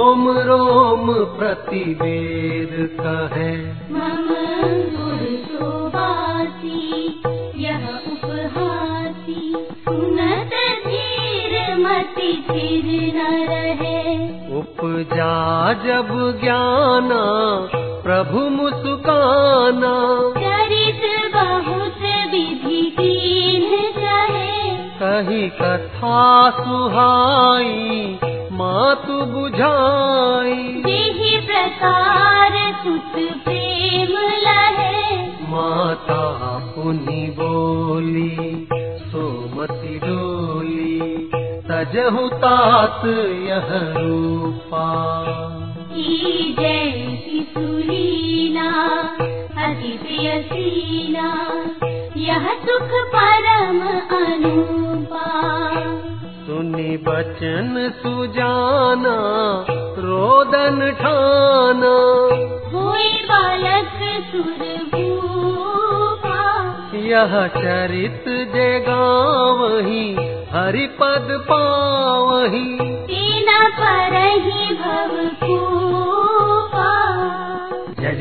रोम 0.00 0.30
रोम 0.30 1.14
प्रतिवेद 1.14 2.96
कहे। 3.00 3.56
मम 3.92 4.28
गुरु 4.96 5.36
सुबासी 5.36 7.06
यह 7.56 7.88
उपहासी। 8.12 9.54
सुनत 9.68 10.50
धीर 10.86 11.76
मति 11.76 12.44
फिर 12.50 13.12
न 13.14 13.48
रहे। 13.48 14.16
उपजा 14.58 15.72
जब 15.72 16.40
ज्ञाना 16.40 17.24
प्रभु 18.02 18.38
मुस्काना। 18.38 20.18
चरित 20.40 21.32
बहुत 21.34 22.02
विधि 22.32 22.96
कीन 23.00 23.92
कहे। 23.92 24.76
कही 25.02 25.48
कथा 25.48 26.50
सुहाई 26.50 28.18
मातु 28.60 29.24
बुझाई। 29.26 30.82
देहि 30.86 31.46
प्रकार 31.46 32.52
सुत 32.84 33.12
प्रेम 33.44 34.12
लहे। 34.44 35.26
माता 35.26 36.22
पुनि 36.74 37.36
बोली 37.38 38.68
सोमति 39.10 40.00
डोली 40.04 41.00
तजहु 41.68 42.28
तात 42.28 43.02
यह 43.48 43.68
रूपा। 43.98 45.14
की 45.92 46.52
जैसी 46.60 47.52
सुलीला 47.54 48.70
अति 49.66 49.98
प्रियसीला 50.02 51.32
यह 52.16 52.48
सुख 52.54 52.90
परम 53.16 53.80
अनुपा 54.16 55.50
सुनि 56.50 56.96
बचन 56.96 57.92
सुजाना 58.02 59.16
रोदन 59.98 60.78
ठाना। 61.00 61.92
होई 62.72 63.08
बालक 63.08 63.90
यह 66.94 67.46
चरित 67.46 68.24
जे 68.28 68.80
गावही 68.80 70.14
हरिपद 70.52 71.28
पावही। 71.52 72.78
तेना 73.06 73.68
परहि 73.68 74.74
भव 74.74 75.16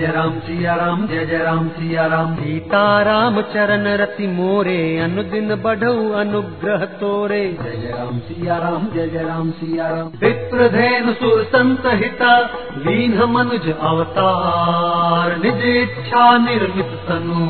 जय 0.10 0.16
राम 0.16 0.40
सिया 0.40 0.76
राम 0.76 1.06
जय 1.08 1.26
जय 1.26 1.38
राम 1.38 1.68
सिया 1.70 2.06
राम 2.08 2.34
सीता 2.36 2.82
राम 3.02 3.42
चरण 3.54 3.88
रति 3.98 4.28
मोरे 4.28 4.78
अनुदिन 5.00 5.56
बढ़ऊ 5.56 6.10
अनुग्रह 6.14 6.86
तोरे। 7.00 7.42
जय 7.64 7.76
जय 7.78 7.92
राम 7.92 8.20
सिया 8.20 8.58
राम 8.58 8.88
जय 8.94 9.08
जय 9.08 9.24
राम 9.24 9.52
सिया 9.52 9.90
राम 9.90 10.08
विप्रधेनु 10.22 11.14
सुर 11.14 11.44
संत 11.44 11.86
हिता 12.02 12.34
लीन 12.78 13.18
मनुज 13.30 13.70
अवतार। 13.72 15.38
निज 15.38 15.66
इच्छा 15.76 16.26
निर्मित 16.38 16.98
तनु 17.10 17.46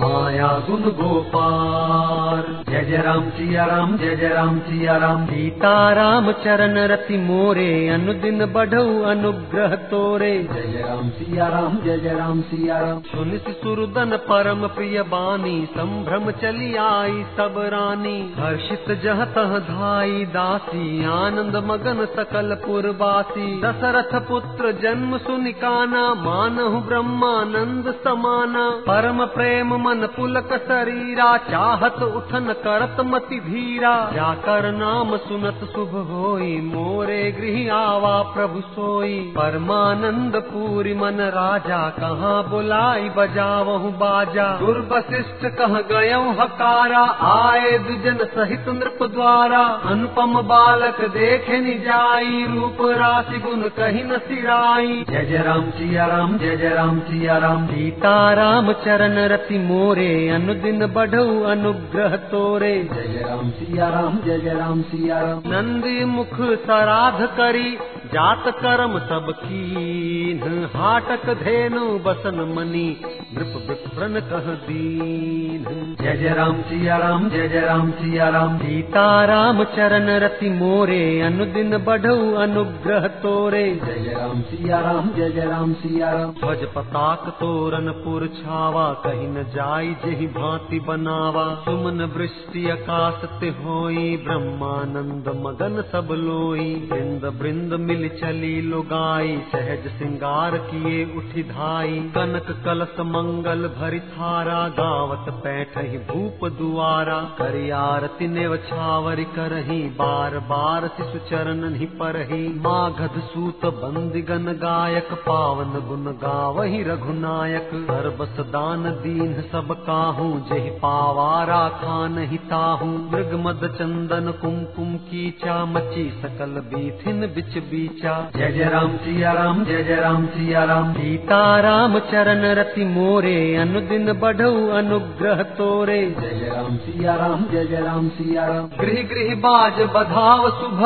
माया 0.00 0.48
गुण 0.66 0.82
गोपार 0.98 2.44
जय 2.68 2.84
जय 2.84 2.96
राम 2.96 3.28
सिया 3.30 3.64
राम 3.64 3.96
जय 3.96 4.14
जय 4.16 4.28
राम 4.28 4.58
सिया 4.58 4.96
राम। 4.96 5.24
सीताराम 5.26 6.30
चरण 6.44 6.78
रति 6.86 7.16
मोरे 7.18 7.88
अनुदिन 7.88 8.44
बढ़ऊ 8.46 9.02
अनुग्रह 9.02 9.74
तोरे। 9.90 10.30
जय 10.44 10.62
जय 10.62 10.82
राम 10.88 11.10
सिया 11.10 11.48
राम 11.48 11.76
जय 11.84 11.98
जय 11.98 12.14
राम 12.14 12.40
सिया 12.42 12.78
राम। 12.78 13.00
सुन 13.00 13.36
सुरदन 13.38 14.16
परम 14.28 14.66
प्रिय 14.68 15.02
बानी 15.02 15.68
संभ्रम 15.70 16.30
चली 16.30 16.74
आई 16.76 17.22
सब 17.36 17.54
रानी। 17.72 18.16
हर्षित 18.38 18.90
जह 19.04 19.24
तह 19.34 19.58
धाई 19.68 20.24
दासी 20.30 21.04
आनंद 21.14 21.56
मगन 21.66 22.04
सकल 22.16 22.56
पुरवासी। 22.66 23.50
दशरथ 23.60 24.18
पुत्र 24.28 24.72
जन्म 24.82 25.16
सुनिकाना 25.18 26.08
मानहु 26.22 26.80
ब्रह्मानंद 26.80 27.94
समाना। 28.04 28.68
परम 28.88 29.24
प्रेम 29.26 29.78
मन 29.90 30.06
पुलक 30.06 30.50
शरीरा 30.62 31.36
चाहत 31.50 32.02
उठन 32.02 32.52
करत 32.64 32.96
मति 33.04 33.38
धीरा। 33.40 33.94
जाकर 34.14 34.70
नाम 34.72 35.16
सुनत 35.16 35.60
शुभ 35.72 35.94
होई 36.10 36.50
मोरे 36.64 37.20
गृह 37.32 37.72
आवा 37.74 38.12
प्रभु 38.34 38.60
सोई। 38.60 39.18
परमानंद 39.36 40.36
पूरी 40.42 40.94
मन 40.94 41.18
राजा 41.34 41.80
कहाँ 41.98 42.36
बुलाई 42.50 43.08
बजावहु 43.08 43.90
बाजा। 44.00 44.46
दुर्वशिष्ठ 44.56 45.46
कह 45.58 45.74
गयऊ 45.90 46.30
हकारा 46.32 47.02
आए 47.30 47.72
दुजन 47.78 48.24
सहित 48.34 48.68
नृप 48.68 49.02
द्वारा। 49.14 49.62
अनुपम 49.86 50.40
बालक 50.42 51.00
देखे 51.10 51.60
नि 51.60 51.74
जाई 51.80 52.46
रूप 52.50 52.78
राशि 52.98 53.38
गुण 53.38 53.68
कही 53.78 54.02
न 54.04 54.18
सिराई। 54.28 55.04
जय 55.10 55.24
जय 55.24 55.42
राम 55.42 55.70
सिया 55.70 56.06
राम 56.06 56.38
जय 56.38 56.56
जय 56.56 56.68
राम 56.68 57.00
सिया 57.00 57.38
राम। 57.38 57.66
सीताराम 57.66 58.72
चरण 58.84 59.18
रति 59.28 59.58
मोरे 59.80 60.28
अनुदिन 60.28 60.86
बढ़ऊ 60.86 61.42
अनुग्रह 61.42 62.16
तोरे। 62.16 62.72
जय 62.84 63.22
राम 63.28 63.50
सिया 63.50 63.88
राम 63.88 64.18
जय 64.18 64.54
राम 64.54 64.82
सिया 64.82 65.20
राम। 65.20 65.42
नंदी 65.46 66.04
मुख 66.04 66.34
सराध 66.64 67.22
करी 67.36 67.70
जात 68.12 68.44
कर्म 68.56 68.98
सब 69.00 69.26
कीन 69.38 70.40
हाटक 70.74 71.26
धेनु 71.38 71.82
बसन 71.98 72.40
मनी 72.56 72.88
नृप 73.34 73.52
विप्रन 73.68 74.20
कह 74.30 74.46
दीन। 74.62 75.64
जय 76.00 76.16
जय 76.16 76.32
राम 76.34 76.60
सिया 76.62 76.96
राम 76.96 77.28
जय 77.30 77.48
जय 77.48 77.60
राम 77.60 77.90
सिया 77.90 78.28
राम। 78.28 78.56
सीताराम 78.58 79.62
चरण 79.74 80.08
रति 80.20 80.50
मोरे 80.50 80.98
अनुदिन 81.20 81.76
बढ़ऊ 81.78 82.32
अनुग्रह 82.36 83.06
तोरे। 83.22 83.62
जय 83.76 84.00
जय 84.00 84.14
राम 84.14 84.40
सिया 84.42 84.80
राम 84.80 85.12
जय 85.16 85.30
जय 85.30 85.46
राम 85.46 85.72
सिया 85.74 86.10
राम। 86.12 86.32
ध्वज 86.40 86.66
पताक 86.74 87.28
तोरन 87.40 87.92
पुर 88.00 88.26
छावा 88.36 88.88
कहीं 89.04 89.28
न 89.28 89.44
जाई 89.54 89.94
जेहि 90.04 90.26
भांति 90.38 90.80
बनावा। 90.88 91.46
सुमन 91.64 92.02
वृष्टि 92.16 92.68
आकाश 92.70 93.24
ते 93.40 93.54
होई 93.60 94.16
ब्रह्मानंद 94.26 95.32
मगन 95.46 95.82
सब 95.92 96.14
लोई। 96.18 96.68
वृंद 96.92 97.24
वृंद 97.40 97.80
मिल 97.80 97.99
चली 98.08 98.62
लुगाई, 98.62 99.42
सहज 99.52 99.88
सिंगार 99.88 100.56
किए 100.56 101.04
उठी 101.04 101.42
धाई। 101.42 102.00
कनक 102.00 102.64
कलश 102.64 103.00
मंगल 103.00 103.68
भरि 103.68 104.00
थारा, 104.00 104.68
गावत 104.68 105.32
पैठ 105.44 105.78
ही 105.78 105.98
भूप 105.98 106.48
दुआरा। 106.52 107.20
करी 107.20 107.70
आरती 107.70 108.30
छावरी 108.56 109.24
करही, 109.24 109.82
बार 109.82 110.38
बार 110.38 110.88
शिशु 110.88 111.18
चरण 111.18 111.74
ही 111.74 111.86
परही। 111.86 112.48
माघध 112.48 113.20
सूत 113.20 113.60
बंदिगन 113.64 114.44
गायक, 114.44 115.08
पावन 115.12 115.86
गुण 115.88 116.04
गावही 116.04 116.82
रघुनायक। 116.82 117.70
सर्वस 117.74 118.46
दान 118.46 118.82
दीन 118.82 119.42
सब 119.42 119.84
काहू, 119.86 120.40
जेहि 120.40 120.70
पावा 120.70 121.44
राखा 121.44 122.08
नहीं 122.08 122.38
ताहू 122.50 122.86
मृग 123.10 123.34
मद 123.40 123.60
चंदन 123.78 124.30
कुमकुम 124.40 124.94
कीचा 125.08 125.54
मची 125.64 126.04
सकल 126.22 126.54
बीथिन 126.70 127.20
बिच 127.34 127.58
बीचा। 127.64 128.14
जय 128.36 128.52
जय 128.52 128.68
राम 128.68 128.96
सिया 128.96 129.32
राम 129.32 129.64
जय 129.64 129.82
जय 129.82 129.96
राम 129.96 130.26
सिया 130.26 130.64
राम। 130.64 130.92
सीताराम 130.92 131.98
चरण 132.10 132.44
रति 132.54 132.84
मोरे 132.86 133.36
अनुदिन 133.56 134.12
बढ़ऊ 134.20 134.66
अनुग्रह 134.78 135.42
तोरे। 135.58 136.00
जय 136.20 136.38
जय 136.40 136.48
राम 136.48 136.76
सिया 136.78 137.14
राम 137.16 137.44
जय 137.52 137.64
जय 137.66 137.80
राम 137.80 138.08
सिया 138.08 138.46
राम। 138.46 138.66
गृह 138.80 139.02
गृह 139.10 139.34
बाज 139.40 139.80
बधाव 139.94 140.48
शुभ 140.60 140.82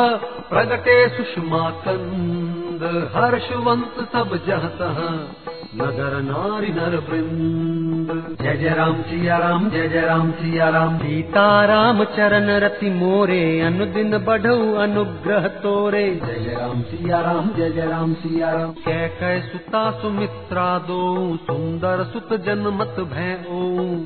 प्रगटे 0.50 0.99
सुषमा 1.09 1.71
कंद। 1.85 2.85
हर्षवंत 3.14 4.06
सब 4.12 4.38
जह 4.47 4.68
तह 4.78 5.00
नगर 5.75 6.12
नारी 6.23 6.69
नर 6.69 6.95
वृंद 7.09 8.11
जय 8.43 8.57
जय 8.57 8.69
राम 8.69 9.02
सिया 9.02 9.38
राम 9.38 9.71
जय 9.71 9.88
जय 9.88 10.00
राम 10.00 10.31
सिया 10.31 10.69
राम 10.69 10.99
सीता 10.99 11.64
राम 11.64 12.04
चरण 12.04 12.50
रति 12.50 12.90
मोरे, 12.90 13.61
अनुदिन 13.61 14.19
बढ़ऊ 14.19 14.75
अनुग्रह 14.75 15.49
तोरे। 15.49 16.04
जय 16.26 16.38
जय 16.45 16.54
राम 16.54 16.83
सिया 16.83 17.21
राम 17.21 17.49
जय 17.57 17.71
जय 17.71 17.87
राम 17.87 18.12
सिया 18.14 18.50
राम 18.52 18.73
कै 18.73 19.09
कै 19.09 19.40
सुता 19.40 19.90
सुमित्रा 19.90 20.78
दो, 20.78 21.37
सुंदर 21.37 22.04
सुत 22.04 22.32
जन 22.41 22.58
मत 22.58 23.00
भय 23.13 23.34
ओ। 23.50 23.63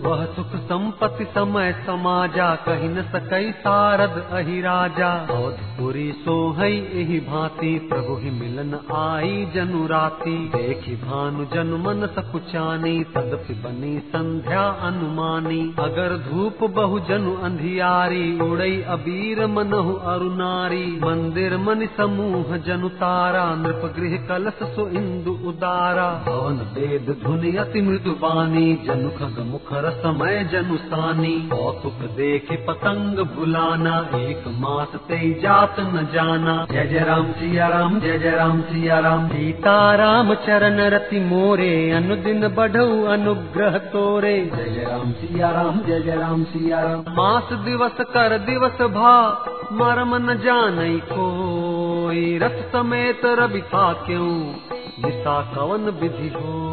वह 0.08 0.24
सुख 0.24 0.56
संपत्ति 0.62 1.24
समय 1.24 1.72
समाजा, 1.86 2.54
कही 2.54 2.88
न 2.88 3.02
सकई 3.02 3.52
सारद 3.52 4.22
अहि 4.32 4.60
राजा 4.60 5.12
अवधपुरी 5.30 6.12
सोहई 6.12 6.80
एहि 6.94 7.20
भांति, 7.20 7.78
प्रभु 7.92 8.16
ही 8.16 8.30
मिलन 8.30 8.78
आई 8.94 9.46
जनु 9.54 9.86
राति। 9.86 10.36
देखी 10.56 10.96
भानु 10.96 11.44
जन 11.44 11.56
मन 11.64 12.06
सकुचानी 12.06 13.04
तदपि 13.04 13.54
बनी 13.54 13.98
संध्या 13.98 14.62
अनुमानी। 14.62 15.74
अगर 15.78 16.16
धूप 16.16 16.70
बहु 16.70 17.00
जनु 17.00 17.36
अंधियारी, 17.36 18.40
उड़ई 18.40 18.82
अबीर 18.82 19.46
मनहु 19.46 19.94
अरुनारी। 19.94 21.00
मंदिर 21.04 21.56
मन 21.56 21.88
समूह 21.96 22.56
जनु 22.56 22.88
तारा, 22.88 23.54
नृप 23.54 23.94
गृह 23.96 24.26
कलश 24.28 24.58
सो 24.62 24.88
इंदु 24.88 25.30
उदारा। 25.30 26.24
भवन 26.26 26.54
वेद 26.54 27.16
धुनि 27.24 27.56
अति 27.56 27.80
मृदु 27.80 28.10
बानी, 28.10 28.74
जनु 28.86 29.10
खग 29.10 29.42
मुखर 29.46 29.90
समय 29.90 30.48
जनु 30.52 30.76
सानी। 30.76 31.48
कौतुक 31.52 31.92
देखे 31.92 32.56
पतंग 32.56 33.18
भुलाना, 33.18 34.10
एक 34.14 34.44
मास 34.48 34.88
ते 34.88 35.40
जात 35.42 35.76
न 35.80 36.08
जाना। 36.14 36.66
जय 36.70 36.84
जय 36.84 37.04
राम 37.04 37.32
सिया 37.32 37.68
राम, 37.68 38.00
जय 38.00 38.18
जय 38.18 38.30
राम 38.30 38.60
सिया 38.60 38.98
राम। 38.98 39.28
सीताराम 39.28 40.34
चरण 40.34 40.80
रति 40.80 41.20
मोरे 41.48 41.90
अनुदिन 41.90 42.48
बढ़ऊ 42.48 43.04
अनुग्रह 43.04 43.78
तोरे। 43.78 44.50
जय 44.54 44.86
राम 44.90 45.12
सिया 45.12 45.50
राम 45.50 45.80
जय 45.80 46.00
जय 46.00 46.16
राम 46.16 46.44
सिया 46.44 46.80
राम 46.80 47.00
मास 47.00 47.52
दिवस 47.52 47.96
कर 48.00 48.38
दिवस 48.38 48.82
भा 48.82 49.44
मर 49.72 50.04
मन 50.04 50.34
जान 50.44 50.98
कोई। 50.98 52.38
रथ 52.38 52.72
समेत 52.72 53.20
रवि 53.24 53.60
था 53.60 53.92
क्यों? 53.92 54.52
दिशा 55.02 55.52
कवन 55.56 55.80
विधि 55.80 56.28
होई 56.28 56.67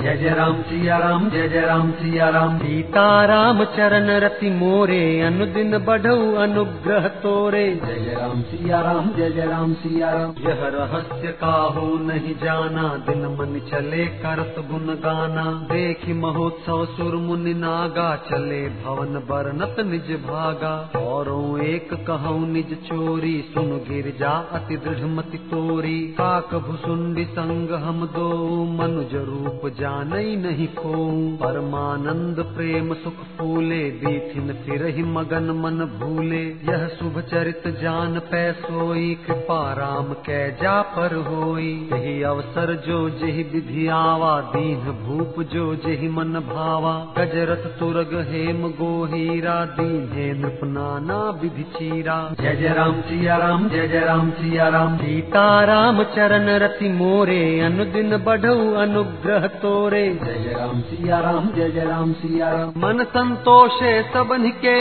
जय 0.00 0.16
जय 0.16 0.30
राम 0.34 0.60
सिया 0.62 0.98
राम 0.98 1.28
जय 1.30 1.48
जय 1.48 1.60
राम 1.60 1.90
सिया 1.92 2.28
राम 2.28 2.56
सीता 2.58 3.02
राम 3.24 3.62
चरण 3.74 4.10
रति 4.20 4.50
मोरे 4.50 5.00
अनुदिन 5.20 5.76
बढ़ऊ 5.78 6.34
अनुग्रह 6.36 7.08
तोरे। 7.22 7.64
जय 7.76 7.98
जय 7.98 8.14
राम 8.14 8.40
सिया 8.42 8.80
राम 8.80 9.10
जय 9.16 9.30
जय 9.30 9.46
राम 9.46 9.74
सिया 9.74 10.10
राम 10.10 10.32
यह 10.40 10.62
रहस्य 10.74 11.32
काहो 11.40 11.82
नहीं 12.04 12.34
जाना 12.34 12.84
दिन 13.08 13.26
मन 13.34 13.58
चले 13.70 14.06
करत 14.22 14.62
गुन 14.70 14.94
गाना। 15.04 15.44
देख 15.70 16.08
महोत्सव 16.16 16.84
सुर 16.94 17.16
मुनि 17.18 17.54
नागा 17.56 18.08
चले 18.30 18.62
भवन 18.80 19.20
बरनत 19.28 19.84
निज 19.86 20.10
भागा। 20.24 20.72
और 21.02 21.30
एक 21.64 21.94
कहूँ 22.06 22.48
निज 22.48 22.74
चोरी 22.86 23.34
सुन 23.50 23.70
गिर 23.90 24.12
जा 24.20 24.32
अति 24.52 24.76
दृढ़ 24.78 25.04
मति 25.10 25.38
तोरी। 25.52 25.98
काक 26.16 26.54
भुसुंडी 26.66 27.24
संग 27.32 27.78
हम 27.84 28.04
दो 28.16 28.28
मनुज 28.74 29.14
रूप 29.28 29.70
जानई 29.90 30.36
नहीं 30.36 30.66
को 30.66 30.90
परमानंद 31.36 32.36
प्रेम 32.56 32.94
सुख 32.94 33.14
फूले, 33.14 33.90
दीथिन 33.90 34.52
फिर 34.52 34.86
ही 34.86 35.02
मगन 35.02 35.50
मन 35.50 35.84
भूले। 36.00 36.42
यह 36.46 36.86
शुभ 36.88 37.20
चरित 37.20 37.62
जान 37.82 38.18
पैसोई 38.18 39.14
कृपा 39.14 39.72
राम 39.72 40.12
कै 40.12 40.50
जा 40.62 40.82
पर 40.82 41.14
होई। 41.14 41.90
अवसर 42.22 42.74
जो 42.86 42.98
जेहि 43.10 43.42
विधि 43.42 43.86
आवा 43.88 44.40
दीन 44.40 44.90
भूप 45.02 45.40
जो 45.42 45.74
जेहि 45.76 46.08
मन 46.08 46.32
भावा। 46.48 46.92
गजरथ 47.18 47.66
तुरग 47.78 48.14
हेम 48.30 48.62
गोहीरा 48.70 49.54
दीन्हे 49.64 50.32
नृप 50.32 50.60
नाना 50.64 51.18
विधि 51.42 51.62
चीरा। 51.62 52.16
जय 52.40 52.56
जय 52.56 52.68
राम 52.68 53.00
सिया 53.00 53.36
राम 53.36 53.68
जय 53.68 53.88
जय 53.88 54.00
राम 54.00 54.30
सिया 54.30 54.68
राम। 54.68 54.96
सीताराम 54.96 56.02
चरण 56.16 56.48
रति 56.58 56.88
मोरे 56.88 57.60
अनुदिन 57.60 58.16
बढ़ऊ 58.16 58.74
अनुग्रह 58.74 59.46
तोरे। 59.62 60.04
जय 60.24 60.38
जय 60.44 60.52
राम 60.52 60.80
सिया 60.80 61.20
राम 61.20 61.50
जय 61.52 61.70
जय 61.70 61.84
राम 61.84 62.12
सिया 62.12 62.50
राम। 62.50 62.68
मन 62.76 63.04
संतोषे 63.04 64.02
सबन 64.02 64.48
के 64.64 64.78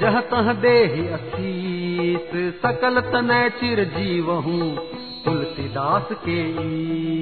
जह 0.00 0.20
तह 0.20 0.52
देहि 0.52 1.06
असीस। 1.08 2.30
सकल 2.62 3.00
चिर 3.60 3.84
जीव 3.84 4.30
हूँ 4.30 4.76
तुलसीदास 5.68 6.08
के 6.24 6.38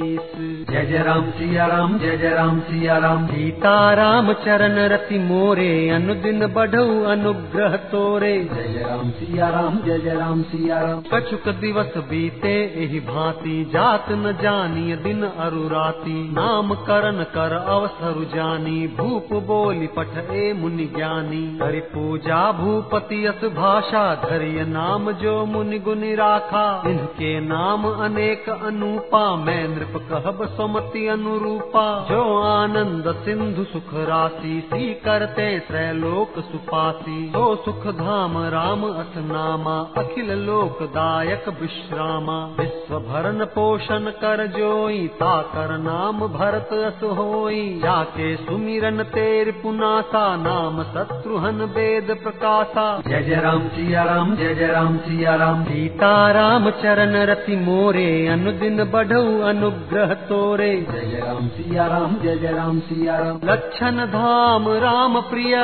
ईस। 0.06 0.32
जय 0.70 0.84
जय 0.86 1.02
राम 1.02 1.30
सिया 1.30 1.66
राम 1.66 1.98
जय 1.98 2.16
जय 2.16 2.30
राम 2.30 2.58
सिया 2.60 2.96
राम 2.98 3.26
सीता 3.26 3.74
राम 3.94 4.32
चरण 4.44 4.78
रति 4.88 5.18
मोरे 5.20 5.68
अनुदिन 5.90 6.46
बढ़ऊ 6.54 7.02
अनुग्रह 7.06 7.76
तोरे। 7.90 8.32
जय 8.44 8.68
जय 8.68 8.84
राम 8.84 9.10
सिया 9.10 9.48
राम 9.50 9.78
जय 9.86 9.98
जय 9.98 10.14
राम 10.14 10.42
सिया 10.44 10.80
राम 10.80 11.02
कछुक 11.12 11.48
दिवस 11.60 11.96
बीते 12.10 12.54
एहि 12.84 13.00
भांति 13.00 13.56
जात 13.72 14.10
न 14.12 14.32
जानी 14.42 14.96
दिन 15.04 15.22
अरु 15.22 15.68
राति 15.68 16.16
नाम 16.32 16.74
करण 16.86 17.22
कर 17.34 17.56
अवसर 17.56 18.22
जानी 18.34 18.86
भूप 18.96 19.32
बोली 19.46 19.86
पठ 19.96 20.16
ए 20.32 20.52
मुनि 20.58 20.86
ज्ञानी। 20.96 21.44
हरि 21.62 21.80
पूजा 21.94 22.40
भूपति 22.52 23.24
यस 23.26 23.44
भाषा 23.56 24.04
धरिय 24.24 24.64
नाम 24.68 25.10
जो 25.22 25.34
मुनि 25.46 25.78
गुनि 25.80 26.14
राखा। 26.14 26.66
इनके 26.86 27.38
नाम 27.42 27.84
अनेक 27.88 28.35
अनुपा 28.44 29.36
मैं 29.36 29.68
नृप 29.68 29.94
कहब 29.96 30.46
सुमति 30.56 31.06
अनुरूपा। 31.08 32.06
जो 32.10 32.42
आनंद 32.42 33.04
सिंधु 33.24 33.64
सुख 33.64 33.94
राशि 33.94 34.68
सी 34.74 34.94
करते 34.94 35.58
त्रैलोक 35.58 36.38
सुपासी। 36.38 37.30
तो 37.30 37.56
सुख 37.56 37.86
धाम 37.86 38.38
राम 38.38 38.82
अथ 38.82 39.16
नामा 39.16 40.02
अखिल 40.02 40.30
लोक 40.30 40.82
दायक 40.82 41.48
विश्रामा। 41.60 42.56
विश्व 42.60 42.98
भरण 42.98 43.44
पोषण 43.44 43.98
कर 43.98 44.46
जोई 44.46 45.08
ताकर 45.08 45.78
नाम 45.78 46.20
भरत 46.20 46.68
अस 46.72 47.02
होई। 47.02 47.80
जाके 47.84 48.36
सुमिरन 48.36 49.02
तेर 49.02 49.50
पुनासा 49.62 50.36
नाम 50.36 50.82
शत्रुहन 50.82 51.62
वेद 51.62 52.16
प्रकाशा। 52.22 53.02
जय 53.06 53.22
जय 53.22 53.34
राम 53.34 53.68
सिया 53.68 54.02
राम 54.02 54.36
जय 54.36 54.54
जय 54.54 54.66
राम 54.66 54.96
सिया 54.96 55.34
राम। 55.34 55.64
सीता 55.64 56.32
राम 56.32 56.70
चरण 56.70 57.16
रति 57.16 57.56
मोरे 57.56 58.25
अनुदिन 58.26 58.84
बढ़ऊ 58.84 59.40
अनुग्रह 59.40 60.14
तोरे। 60.14 60.86
जय 60.90 61.20
राम 61.26 61.48
सिया 61.48 61.86
राम 61.86 62.16
जय 62.16 62.36
जय 62.36 62.52
राम 62.52 62.80
सिया 62.80 63.16
राम 63.18 63.40
लक्षण 63.44 64.06
धाम 64.06 64.68
राम 64.68 65.20
प्रिय 65.20 65.56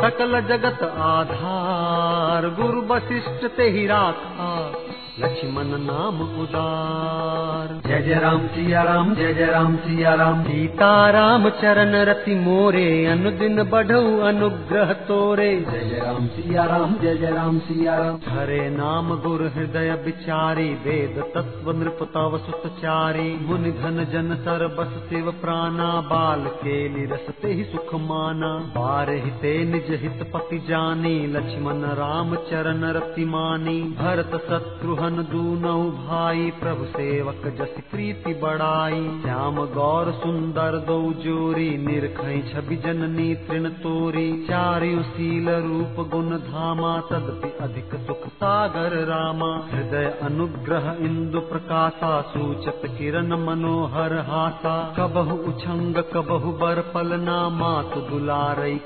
सकल 0.00 0.40
जगत 0.40 0.82
आधार। 0.98 2.48
गुरु 2.60 2.80
वशिष्ठ 2.82 3.46
ते 3.56 3.68
ही 3.70 3.86
राखा 3.86 4.48
लक्ष्मण 5.20 5.68
नाम 5.80 6.16
उदार। 6.42 7.68
जय 7.86 8.00
जय 8.02 8.14
राम 8.14 8.46
सिया 8.46 8.82
राम 8.82 9.14
जय 9.14 9.32
जय 9.34 9.46
राम 9.46 9.76
सिया 9.76 10.14
राम 10.14 10.42
सीता 10.42 10.88
राम 11.10 11.48
चरण 11.60 11.94
रति 12.04 12.34
मोरे 12.36 12.86
अनुदिन 13.06 13.62
बढ़ऊ 13.64 14.18
अनुग्रह 14.20 14.92
तोरे। 15.08 15.48
जय 15.60 15.84
जय 15.90 16.00
राम 16.00 16.26
सिया 16.28 16.64
राम 16.64 16.96
जय 17.02 17.14
जय 17.16 17.30
राम 17.30 17.58
सिया 17.58 17.94
राम 17.98 18.18
हरे 18.28 18.58
नाम 18.70 19.14
गुरु 19.20 19.48
हृदय 19.48 19.92
विचारी 20.04 20.66
वेद 20.84 21.22
तत्व 21.34 21.70
नृप 21.72 22.02
तव 22.14 22.36
सुतचारी 22.46 23.28
मुनि 23.42 23.72
धन 23.72 24.04
जन 24.12 24.34
सर 24.40 24.66
बस 24.74 24.98
शिव 25.08 25.30
प्राणा 25.40 25.88
बाल 26.10 26.44
के 26.64 26.80
रसते 27.06 27.52
ही 27.52 27.64
सुख 27.66 27.94
माना। 28.02 28.52
बार 28.74 29.14
हिते 29.20 29.54
निज 29.64 29.94
हित 30.02 30.26
पति 30.34 30.58
जानी 30.68 31.14
लक्ष्मण 31.28 31.86
राम 31.94 32.34
चरण 32.50 32.84
रति 32.98 33.24
मानी। 33.30 33.78
भरत 34.02 34.38
शत्रुहन 35.04 35.26
दूनौ 35.30 35.78
भाई 35.96 36.50
प्रभु 36.60 36.84
सेवक 36.84 37.42
जस 37.58 37.72
प्रीति 37.90 38.32
बढ़ाई। 38.34 39.00
श्याम 39.22 39.56
गौर 39.74 40.10
सुंदर 40.12 40.76
दो 40.86 40.96
जोरी 41.22 41.66
निरखई 41.78 42.38
छवि 42.42 42.76
जननी 42.76 43.26
तृण 43.44 43.68
तोरी। 43.82 44.24
चारियो 44.44 45.02
शील 45.08 45.48
रूप 45.64 46.00
गुण 46.10 46.30
धामा 46.44 46.92
तदपि 47.10 47.50
अधिक 47.60 47.94
सुख 48.06 48.26
सागर 48.34 48.96
रामा। 49.04 49.50
हृदय 49.72 50.08
अनुग्रह 50.22 50.88
इंदु 51.00 51.40
प्रकाशा 51.50 52.12
सूचत 52.28 52.80
किरण 52.98 53.36
मनोहर 53.44 54.16
हासा। 54.30 54.74
कबहु 54.98 55.36
उछंग 55.50 56.02
कबहु 56.14 56.52
बर 56.54 56.80
पलना 56.94 57.38
मातु 57.58 58.00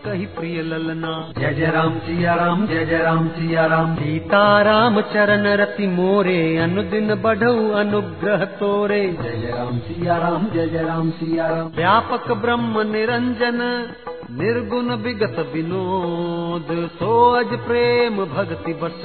कही 0.04 0.26
प्रिय 0.34 0.62
ललना। 0.64 1.14
जय 1.38 1.54
जय 1.54 1.70
राम 1.70 1.98
सिया 2.00 2.34
राम 2.34 2.66
जय 2.66 2.84
जय 2.86 2.98
राम 2.98 3.28
सिया 3.30 3.66
राम। 3.66 3.94
सीता 3.94 4.44
राम 4.62 5.00
चरण 5.12 5.46
रति 5.58 5.86
मोरे 6.08 6.56
अनुदिन 6.56 7.14
बढ़ऊ 7.14 7.70
अनुग्रह 7.70 8.44
तोरे। 8.44 9.16
जय 9.22 9.54
राम 9.58 9.78
सिया 9.78 10.16
राम 10.16 10.46
जय 10.50 10.66
जय 10.66 10.82
राम 10.82 11.10
सिया 11.10 11.46
राम। 11.46 11.66
व्यापक 11.68 12.32
ब्रह्म 12.32 12.80
निरंजन। 12.80 13.58
निर्गुण 14.28 14.90
विगत 14.94 15.36
विनोद 15.52 16.66
सो 16.94 17.12
अज 17.34 17.52
प्रेम 17.58 18.16
भक्ति 18.24 18.72
बस 18.72 19.02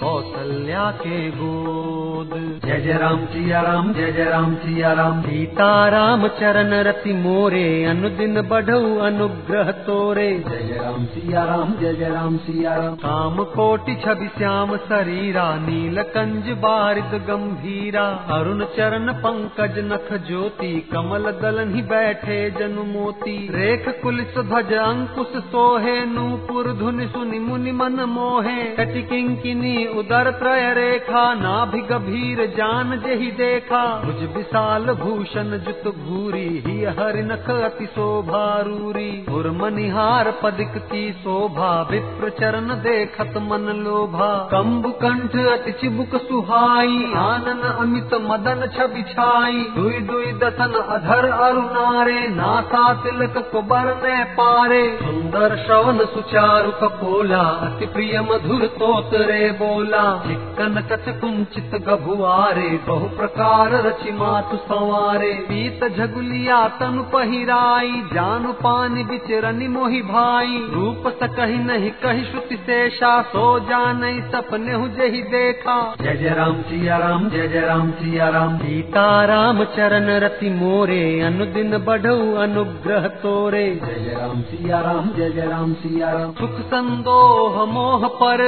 कौशल्या 0.00 0.90
के 0.92 1.18
गोद। 1.30 2.30
जय 2.64 2.80
जय 2.80 2.96
राम 2.98 3.24
सिया 3.26 3.60
राम 3.60 3.92
जय 3.94 4.10
जय 4.12 4.24
राम 4.24 4.54
सिया 4.54 4.92
राम। 4.92 5.20
सीता 5.22 5.68
राम 5.88 6.26
चरण 6.38 6.74
रति 6.82 7.12
मोरे 7.12 7.84
अनुदिन 7.84 8.40
बढ़ऊ 8.42 8.96
अनुग्रह 9.00 9.70
तोरे। 9.86 10.28
जय 10.40 10.62
जय 10.62 10.80
राम 10.82 11.04
सिया 11.06 11.44
राम 11.44 11.72
जय 11.80 11.94
जय 11.94 12.08
राम 12.08 12.36
सिया 12.38 12.74
राम। 12.74 12.94
काम 12.96 13.42
कोटि 13.54 13.94
छवि 14.04 14.28
श्याम 14.28 14.76
शरीरा 14.86 15.46
नील 15.60 16.02
कंज 16.16 16.50
बारिद 16.58 17.14
गंभीरा। 17.28 18.06
अरुण 18.30 18.64
चरण 18.76 19.12
पंकज 19.22 19.78
नख 19.84 20.12
ज्योति 20.26 20.72
कमल 20.92 21.30
दलन 21.42 21.74
ही 21.74 21.82
बैठे 21.86 22.40
जनु 22.50 22.84
मोती। 22.92 23.38
रेख 23.52 23.88
कुलिस 24.02 24.38
ध्वज 24.56 24.72
अंकुश 24.72 25.32
सोहे 25.42 25.94
नूपुर 26.06 26.66
धुनि 26.72 27.06
सुनि 27.06 27.38
मुनि 27.38 27.72
मन 27.72 28.00
मोहे। 28.08 28.64
कटि 28.76 29.02
किंकिनी 29.02 29.86
उदर 29.86 30.30
त्रय 30.30 30.72
रेखा, 30.74 31.34
नाभि 31.34 31.80
गभीर 31.80 32.40
जान 32.46 32.96
जहि 33.00 33.30
देखा। 33.30 33.82
भुज 34.04 34.22
विशाल 34.36 34.86
भूषण 34.94 35.50
जुत 35.58 35.82
भूरी 35.96 36.46
ही 36.66 36.84
हरि 36.84 37.22
नख 37.22 37.50
अति 37.50 37.86
शोभा 37.86 38.44
रूरी। 38.60 39.26
उर 39.32 39.50
मनिहार 39.50 40.30
पदिक 40.42 40.72
की 40.76 41.12
शोभा, 41.12 41.70
विप्र 41.90 42.30
चरण 42.30 42.68
देखत 42.80 43.36
मन 43.36 43.68
लोभा। 43.84 44.30
कंबु 44.52 44.90
कंठ 45.02 45.36
अति 45.36 45.72
चिबुक 45.72 46.16
सुहाई, 46.22 47.12
आनन 47.16 47.62
अमित 47.78 48.14
मदन 48.22 48.66
छवि 48.76 49.02
छाई 49.02 49.64
दुई 49.76 50.00
दुई 50.06 50.32
दसन 50.32 50.80
अधर 50.88 51.30
अरुणारे 51.40 52.20
नासा 52.28 52.92
तिलक 52.94 53.38
कुबर 53.52 53.94
ने 54.04 54.16
पारे 54.46 54.98
सुंदर 55.02 55.56
श्रवण 55.66 55.98
सुचारु 55.98 56.70
कपोला, 56.70 57.40
अति 57.40 57.86
प्रिय 57.86 58.20
मधुर 58.20 58.66
तोतरे 58.66 59.50
बोला। 59.50 60.24
चिक्कन 60.26 60.86
कच 60.90 61.20
कुंचित 61.20 61.82
गभुआरे 61.88 62.80
बहु 62.88 63.08
प्रकार 63.08 63.72
रचि 63.72 64.12
मातु 64.12 64.56
संवारे। 64.56 65.32
पीत 65.32 65.96
झगुलिया 65.96 66.68
तनु 66.68 67.02
पहिराई, 67.02 68.02
जानु 68.14 68.52
पानी 68.52 69.04
बिचरनि 69.04 69.68
मोहि 69.68 70.02
भाई। 70.02 70.68
रूप 70.72 71.18
सकहि 71.22 71.58
नहीं, 71.58 71.90
कहि 71.90 72.24
श्रुति 72.24 72.56
शेषा, 72.56 73.22
सो 73.22 73.60
जान 73.60 74.30
सपने 74.32 74.72
हु 74.72 74.88
जहि 74.88 75.22
देखा। 75.22 75.94
जय 76.02 76.14
जय 76.14 76.28
राम 76.28 76.62
सिया 76.62 76.96
राम, 76.96 77.28
जय 77.28 77.48
जय 77.48 77.60
राम 77.60 77.90
सिया 77.90 78.28
राम। 78.28 78.58
सीता 78.58 79.24
राम 79.24 79.64
चरण 79.64 80.06
रति 80.20 80.50
मोरे, 80.50 81.20
अनुदिन 81.20 81.78
बढ़ऊ 81.78 82.34
अनुग्रह 82.34 83.08
तोरे। 83.08 83.80
जय 83.84 84.18
राम 84.20 84.35
सिया 84.40 84.80
राम 84.80 85.08
जय 85.16 85.30
जय 85.30 85.46
राम 85.46 85.72
सिया 85.74 86.10
राम। 86.10 86.32
सुख 86.32 86.60
संदोह 86.60 87.64
मोह 87.64 88.06
पर 88.08 88.42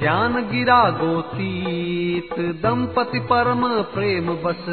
ज्ञान 0.00 0.34
गिरा 0.34 0.90
गोतीत 0.90 2.34
दंपति 2.38 3.18
परम 3.18 3.68
प्रेम 3.94 4.26
बस 4.26 4.64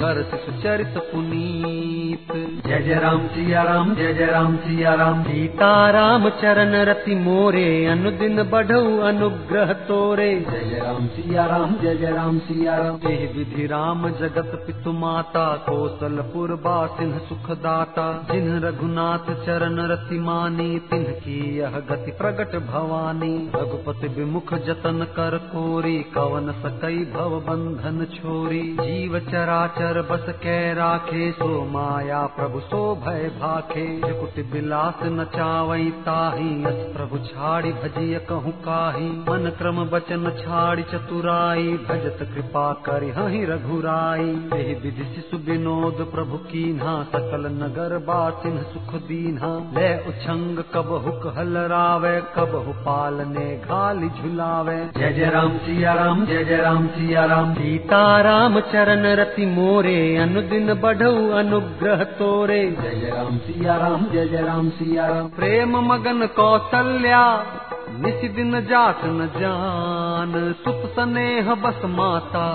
कर 0.00 0.22
सुचरित 0.46 0.94
पुनीत। 0.98 2.32
जय 2.66 2.78
जय 2.78 2.94
राम 2.94 3.26
सिया 3.26 3.62
राम 3.62 3.94
जय 3.94 4.14
जय 4.14 4.26
राम 4.26 4.56
सिया 4.56 4.94
राम। 4.94 5.22
सीता 5.22 5.90
राम 5.90 6.28
चरण 6.28 6.74
रति 6.84 7.14
मोरे 7.14 7.86
अनुदिन 7.86 8.42
बढ़ऊ 8.42 8.98
अनुग्रह 8.98 9.72
तोरे। 9.72 10.30
जय 10.50 10.70
जय 10.70 10.80
राम 10.80 11.06
सिया 11.06 11.46
राम 11.46 11.74
जय 11.82 11.96
जय 11.96 12.10
राम 12.10 12.38
सिया 12.38 12.76
राम। 12.76 12.96
तेह 12.96 13.32
विधि 13.36 13.66
राम 13.66 14.08
जगत 14.10 14.64
पितु 14.66 14.92
माता 14.92 15.46
कौशलपुर 15.56 16.54
बासिन्ह 16.54 17.18
सुखदाता। 17.18 18.06
जिन्ह 18.32 18.68
रघुनाथ 18.68 19.34
चरण 19.46 19.78
रति 19.80 19.98
मानी 20.00 20.78
तिन्ह 20.78 21.08
की 21.08 21.58
यह 21.58 21.70
गति 21.70 22.10
प्रगट 22.10 22.56
भवानी। 22.56 23.50
रघुपति 23.56 24.08
विमुख 24.08 24.54
जतन 24.54 25.06
कर 25.10 25.38
कोरी, 25.38 25.98
कवन 25.98 26.52
सकई 26.52 27.04
भव 27.04 27.40
बंधन 27.40 28.04
छोरी। 28.04 28.76
जीव 28.80 29.18
चराचर 29.18 30.02
बस 30.02 30.34
कै 30.42 30.74
राखे, 30.74 31.32
सो 31.32 31.64
माया 31.64 32.26
प्रभु, 32.26 32.60
सो 32.60 32.94
भय 32.94 33.28
भाखे। 33.40 34.00
कुट 34.20 34.52
बिलास 34.52 34.94
नचावई 35.02 35.90
ताही 35.90 36.64
अस 36.64 36.96
प्रभु 36.96 37.18
छाड़ी 37.18 37.72
भजिय 37.72 38.18
कहूँ 38.18 38.52
काही। 38.52 39.08
मन 39.08 39.52
क्रम 39.58 39.84
बचन 39.84 40.30
छाड़ी 40.30 40.82
चतुराई, 40.82 41.68
भजत 41.68 42.18
कृपा 42.34 42.72
करि 42.72 43.10
हहि 43.10 43.44
रघुराई। 43.44 44.30
एहि 44.30 44.74
विधि 44.74 45.14
शिशु 45.14 45.36
विनोद 45.36 46.10
प्रभु 46.14 46.36
कीन्हा, 46.36 47.02
सकल 47.02 47.46
नगर 47.46 47.98
बासिन 47.98 48.62
सुख 48.62 49.02
दीन्हा। 49.02 49.80
ले 49.80 49.89
उछंग 50.08 50.58
कब 50.74 50.88
हुक 51.04 51.34
हलरावे 51.36 52.20
कब 52.36 52.54
हु 52.66 52.72
पालने 52.72 53.44
घाल 53.56 54.00
झुलावे। 54.08 54.76
जय 54.98 55.12
जय 55.12 55.30
राम 55.30 55.56
सिया 55.58 55.94
राम 55.94 56.26
जय 56.26 56.44
जय 56.44 56.56
राम 56.56 56.86
सिया 56.86 57.24
राम। 57.24 57.54
सीता 57.54 58.20
राम 58.20 58.60
चरण 58.60 59.06
रति 59.16 59.46
मोरे 59.46 60.16
अनुदिन 60.16 60.74
बढ़ऊ 60.74 61.30
अनुग्रह 61.30 62.04
तोरे। 62.04 62.60
जय 62.82 63.00
जय 63.00 63.10
राम 63.16 63.38
सिया 63.38 63.76
राम 63.76 64.04
जय 64.12 64.26
जय 64.28 64.42
राम 64.42 64.68
सिया 64.70 65.06
राम। 65.06 65.28
प्रेम 65.28 65.76
मगन 65.92 66.26
कौशल्या 66.26 67.24
निस 67.90 68.30
दिन 68.30 68.60
जात 68.60 69.00
न 69.04 69.26
जान 69.36 70.54
सुत 70.64 70.82
स्नेह 70.94 71.54
बस 71.54 71.84
माता। 71.84 72.46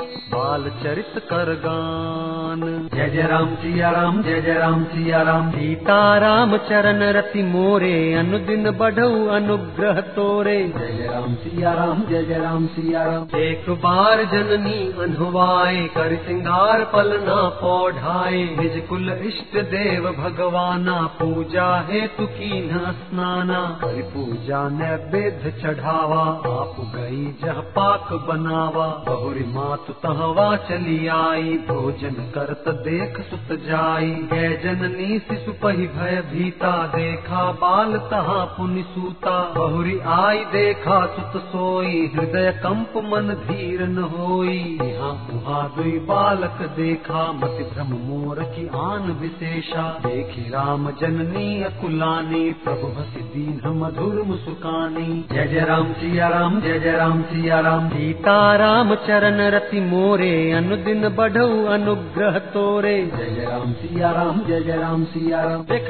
बाल 0.00 0.62
चरित 0.82 1.12
कर 1.16 1.52
गान। 1.54 2.60
जय 2.94 3.08
जय 3.08 3.22
राम 3.22 3.54
सिया 3.54 3.90
राम 3.90 4.22
जय 4.22 4.40
जय 4.40 4.54
राम 4.54 4.84
सिया 4.84 5.22
राम। 5.22 5.50
सीता 5.50 6.18
राम 6.18 6.56
चरण 6.56 7.02
रति 7.12 7.42
मोरे 7.42 8.14
अनुदिन 8.14 8.70
बढ़ऊ 8.70 9.26
अनुग्रह 9.26 10.00
तोरे। 10.00 10.56
जय 10.68 10.92
जय 10.92 11.06
राम 11.06 11.34
सिया 11.34 11.72
राम 11.72 12.02
जय 12.04 12.22
जय 12.24 12.38
राम 12.38 12.66
सिया 12.66 13.02
राम। 13.02 13.36
एक 13.38 13.70
बार 13.84 14.24
जननी 14.24 14.80
अनहुआए 15.02 15.86
कर 15.86 16.16
सिंगार 16.16 16.84
पलना 16.84 17.48
पौढ़ाए। 17.60 18.42
निज 18.60 18.82
कुल 18.88 19.12
इष्ट 19.24 19.58
देव 19.70 20.10
भगवाना 20.18 21.00
पूजा 21.20 21.68
हेतु 21.90 22.26
की 22.26 22.60
न 22.72 22.92
स्नाना। 22.92 23.60
कर 23.84 24.02
पूजा 24.14 24.68
नैवेद्य 24.68 25.50
चढ़ावा 25.62 26.22
आप 26.54 26.76
गई 26.96 27.24
जह 27.44 27.60
पाक 27.76 28.12
बनावा। 28.28 28.86
बहुरी 29.08 29.44
मातु 29.44 29.83
तहवा 29.90 30.56
चली 30.56 31.06
आई, 31.06 31.42
भोजन 31.42 32.32
करत 32.34 32.64
देख 32.68 33.20
सुत 33.20 33.58
जाई। 33.58 34.10
गै 34.10 34.60
जननी 34.64 35.18
शिशु 35.18 35.52
पही 35.52 35.86
भय 35.86 36.22
भीता, 36.32 36.86
देखा 36.86 37.52
बाल 37.52 37.96
तहा 37.96 38.44
पुनि 38.44 38.82
सूता। 38.82 39.54
बहुरी 39.56 39.98
आई 39.98 40.38
देखा 40.38 41.06
सुत 41.06 41.42
सोई, 41.42 42.12
हृदय 42.16 42.50
कंप 42.50 42.92
मन 42.96 43.34
धीर 43.34 43.86
न 43.86 43.98
होई। 43.98 44.78
यहाँ 44.82 45.28
उहाँ 45.32 45.74
दुई 45.76 45.98
बालक 45.98 46.58
देखा, 46.76 47.32
मति 47.32 47.64
भ्रम 47.64 47.86
मोर 47.86 48.42
की 48.42 48.66
आन 48.66 49.18
विशेषा। 49.20 49.98
देखी 50.06 50.50
राम 50.50 50.90
जननी 50.90 51.62
अकुलानी, 51.62 52.52
प्रभु 52.52 53.00
हसी 53.00 53.20
दीन 53.20 53.60
मधुर 53.66 54.22
मुस्कानी। 54.22 55.24
जय 55.32 55.46
जय 55.46 55.60
राम 55.60 55.92
सिया 55.92 56.28
राम, 56.28 56.60
जय 56.60 56.78
जय 56.78 56.92
राम 56.92 57.22
सिया 57.22 57.60
राम। 57.60 57.88
सीता 57.88 58.56
राम 58.56 58.94
चरण 58.94 59.40
रति 59.50 59.73
मोरे 59.80 60.52
अनुदिन 60.52 61.08
बढ़ऊ 61.08 61.64
अनुग्रह 61.64 62.38
तोरे। 62.38 62.96
जय 63.06 63.44
राम 63.44 63.72
सिया 63.72 64.10
राम 64.10 64.40
जय 64.40 64.60
जय 64.60 64.76
राम 64.76 65.04
सिया 65.04 65.42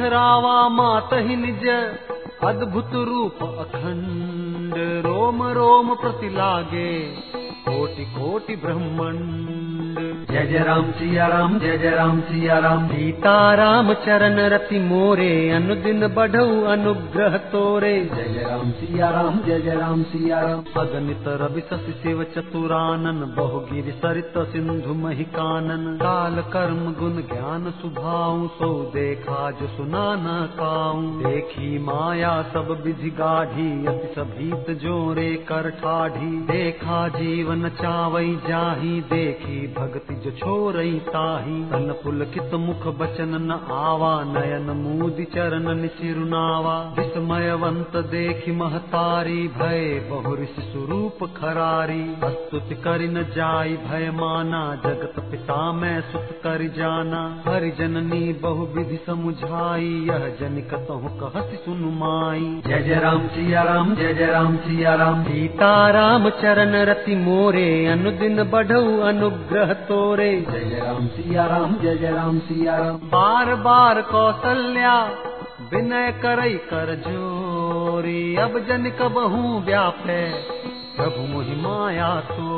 राम 0.09 0.75
मात 0.75 1.11
ही 1.13 1.37
निज 1.37 1.69
अद्भुत 2.43 2.91
रूप 2.95 3.39
अखंड 3.43 4.75
रोम 5.07 5.43
रोम 5.43 5.95
प्रति 5.95 6.29
लागे 6.29 6.93
कोटि 7.65 8.05
कोटि 8.15 8.55
ब्रह्मंड 8.57 9.99
जय 10.31 10.47
जय 10.47 10.63
राम 10.65 10.91
सिया 10.93 11.27
राम 11.27 11.59
जय 11.59 11.77
जय 11.79 11.91
राम 11.91 12.21
सिया 12.21 12.59
राम 12.59 12.87
सीता 12.89 13.35
राम 13.55 13.93
चरण 14.05 14.39
रति 14.53 14.79
मोरे 14.81 15.29
अनुदिन 15.51 16.07
बढ़ऊ 16.09 16.63
अनुग्रह 16.65 17.37
तोरे। 17.53 17.93
जय 18.07 18.29
जय 18.35 18.45
राम 18.45 18.71
सिया 18.71 19.11
राम 19.11 19.39
जय 19.47 19.61
जय 19.61 19.75
राम 19.75 20.03
सिया 20.03 20.41
राम 20.41 20.65
अगणित 20.77 21.29
रवि 21.43 21.61
शशि 21.71 21.93
शिव 22.03 22.23
चतुरानन 22.35 23.21
बहुगिरि 23.37 23.93
सरित 23.95 24.39
सिंधु 24.53 24.95
मही 24.95 25.25
कानन 25.37 25.87
काल 26.03 26.41
कर्म 26.53 26.83
गुण 27.01 27.21
ज्ञान 27.33 27.71
सुभाऊ 27.81 28.47
सो 28.57 28.71
देखा 28.95 29.51
जो 29.61 29.69
सुना 29.77 30.05
न 30.17 30.37
काऊ 30.59 31.03
देखी 31.23 31.79
माया 31.85 32.35
सब 32.53 32.77
विधि 32.85 33.11
गाढ़ी 33.21 33.71
अति 33.87 34.13
सभीत 34.17 34.71
जोरे 34.83 35.33
कर 35.49 35.71
ठाढ़ी। 35.81 36.33
देखा 36.47 37.07
जीवन 37.11 37.54
चावई 37.63 38.41
जाही, 38.49 39.01
देखी 39.01 39.67
भक्ति 39.67 40.15
जो 40.15 40.31
छोरई 40.31 40.93
ताही। 40.93 41.65
तन 41.65 41.95
पुलकित 42.05 42.55
मुख 42.55 42.97
बचन 42.97 43.29
न 43.29 43.51
आवा, 43.73 44.25
नयन 44.25 44.71
मूदि 44.71 45.25
चरण 45.25 45.81
निसिरुनावा 45.81 46.95
विस्मयवंत 46.99 47.97
देखि 47.97 48.53
महतारी, 48.53 49.49
भय 49.49 50.09
बहुरिस 50.11 50.51
स्वरूप 50.51 51.19
खरारी। 51.37 52.17
अस्तुति 52.25 52.75
करि 52.75 53.09
न 53.09 53.23
जाई 53.23 53.77
भय 53.77 54.11
माना, 54.15 54.75
जगत 54.75 55.21
पिता 55.31 55.73
मैं 55.73 56.01
सुत 56.01 56.29
कर 56.31 56.75
जाना। 56.77 57.43
हरि 57.49 57.71
जननी 57.71 58.33
बहु 58.33 58.67
विधि 58.67 59.01
समुझाई, 59.07 60.07
यह 60.11 60.37
जन 60.41 60.61
कतहु 60.71 61.09
कहति 61.09 61.57
सुनु 61.57 61.91
माई। 61.91 62.63
जय 62.67 62.83
जय 62.83 63.01
राम 63.01 63.29
सिया 63.29 63.63
राम, 63.63 63.95
जय 63.95 64.15
जय 64.15 64.27
राम 64.27 64.57
सिया 64.57 64.95
राम। 64.95 65.25
सीता 65.25 65.91
राम 65.91 66.31
चरण 66.31 66.73
रति 66.73 67.15
मोरे 67.17 67.44
अनुदिन 67.45 68.43
बढ़ऊ 68.43 69.01
अनुग्रह 69.01 69.73
तोरे। 69.73 70.47
जय 70.51 70.83
राम 70.87 71.07
सिया 71.07 71.47
राम 71.47 71.77
जय 71.83 71.97
जय 71.97 72.11
राम 72.11 72.39
सिया 72.39 72.77
राम 72.77 72.97
बार 72.97 73.55
बार 73.55 74.01
कौशल्या 74.03 75.05
विनय 75.73 76.13
करई 76.13 76.55
कर 76.55 76.95
जोरी। 76.95 78.37
अब 78.37 78.59
जन 78.59 78.93
कबहू 79.01 79.61
व्यापे 79.61 80.31
प्रभु 80.97 81.33
मोहि 81.33 81.57
माया 81.57 82.21
तोरी। 82.21 82.54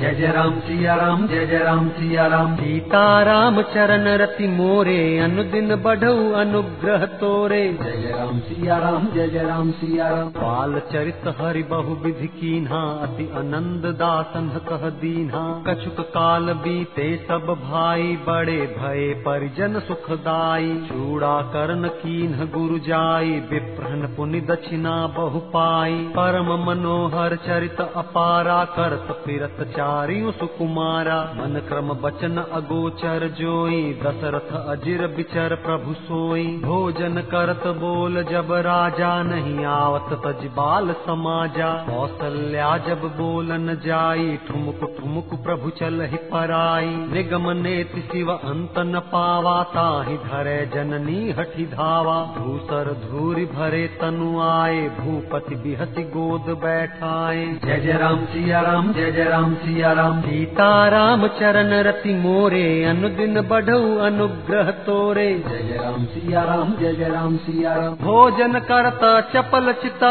जय 0.00 0.14
जय 0.14 0.26
राम 0.26 0.52
सिया 0.60 0.94
राम 0.94 1.26
जय 1.28 1.46
जय 1.46 1.58
राम 1.58 1.88
सिया 1.88 2.26
राम। 2.26 2.54
सीता 2.56 3.00
राम 3.22 3.60
चरण 3.64 4.06
रति 4.18 4.46
मोरे 4.48 5.00
अनुदिन 5.18 5.74
बढ़ऊ 5.76 6.30
अनुग्रह 6.32 7.04
तोरे। 7.16 7.60
जय 7.74 7.96
जय 7.96 8.12
राम 8.12 8.38
सिया 8.40 8.78
राम 8.78 9.06
जय 9.14 9.28
जय 9.28 9.42
राम 9.42 9.70
सिया 9.70 10.08
राम। 10.08 10.28
बाल 10.36 10.78
चरित 10.92 11.28
हरि 11.40 11.62
बहु 11.62 11.94
विधि 11.96 12.26
कीन्हा 12.36 12.80
अति 13.02 13.26
आनंद 13.36 13.84
दासन 13.94 14.48
कह 14.68 14.88
दीन्हा। 15.02 15.42
कछुक 15.66 16.00
काल 16.08 16.52
बीते 16.62 17.08
सब 17.28 17.52
भाई 17.62 18.16
बड़े 18.28 18.58
भये 18.78 19.12
परिजन 19.20 19.78
सुखदाई 19.80 20.74
चूड़ा 20.88 21.34
करण 21.52 21.88
कीन्ह 21.98 22.44
गुरु 22.56 22.78
जाई 22.88 23.38
विप्रहन 23.50 24.06
पुनि 24.16 24.40
दक्षिणा 24.46 24.96
बहु 25.18 25.44
पाई। 25.50 26.00
परम 26.16 26.50
मनोहर 26.64 27.36
चरित 27.46 27.80
अपारा 27.80 28.58
करत 28.72 29.14
फिरत 29.26 29.64
चारियों 29.90 30.32
सुकुमारा 30.32 31.34
मन 31.36 31.62
क्रम 31.68 31.88
बचन 31.88 32.36
अगोचर 32.52 33.28
जोई। 33.28 34.00
दशरथ 34.02 34.50
अजिर 34.68 35.06
बिचर 35.06 35.54
प्रभु 35.54 35.92
सोई। 35.92 36.46
भोजन 36.46 37.14
करत 37.30 37.66
बोल 37.66 38.22
जब 38.22 38.52
राजा 38.52 39.22
नहीं 39.22 39.64
आवत 39.64 40.22
तज 40.26 40.44
बाल 40.46 40.92
समाजा। 40.92 41.86
कौशल्या 41.90 42.78
जब 42.78 43.00
बोलन 43.00 43.74
जाई, 43.74 44.38
ठुमुक 44.48 44.96
ठुमुक 45.00 45.42
प्रभु 45.44 45.70
चल 45.70 46.00
ही 46.00 46.16
पराई। 46.16 46.94
निगम 47.12 47.50
नेति 47.50 48.00
शिव 48.00 48.32
अंत 48.32 48.74
न 48.78 48.98
पावा, 48.98 49.62
ताहि 49.62 50.16
धरे 50.16 50.70
जननी 50.74 51.30
हठि 51.32 51.66
धावा। 51.66 52.34
धूसर 52.38 52.92
धूरि 53.08 53.44
भरे 53.44 53.86
तनु 53.86 54.40
आए, 54.40 54.88
भूपति 54.88 55.54
बिहति 55.54 56.02
गोद 56.02 56.56
बैठाए। 56.56 57.46
जय 57.64 57.80
जय 57.80 57.92
राम 57.92 58.24
सिया 58.24 58.60
राम, 58.60 58.92
जय 58.92 59.12
जय 59.12 59.24
राम 59.24 59.54
सिया 59.54 59.79
राम 59.82 60.20
सीता 60.20 60.88
राम 60.88 61.26
चरण 61.26 61.72
रति 61.82 62.14
मोरे 62.14 62.84
अनुदिन 62.84 63.40
बढ़ऊ 63.40 63.96
अनुग्रह 63.98 64.70
तोरे 64.70 65.26
जय 65.48 65.76
राम 65.76 66.04
सिया 66.04 66.42
राम 66.44 66.74
जय 66.76 66.92
जय 66.92 67.08
राम 67.08 67.36
सिया 67.36 67.74
राम 67.74 67.94
भोजन 67.94 68.58
करत 68.58 69.00
चपल 69.36 69.72
चित 69.72 70.04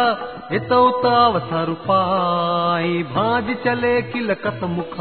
अवसर 1.12 1.74
पाई 1.88 3.04
भाज 3.04 3.56
चले 3.66 4.02
किलकत 4.02 4.64
मुख 4.64 4.98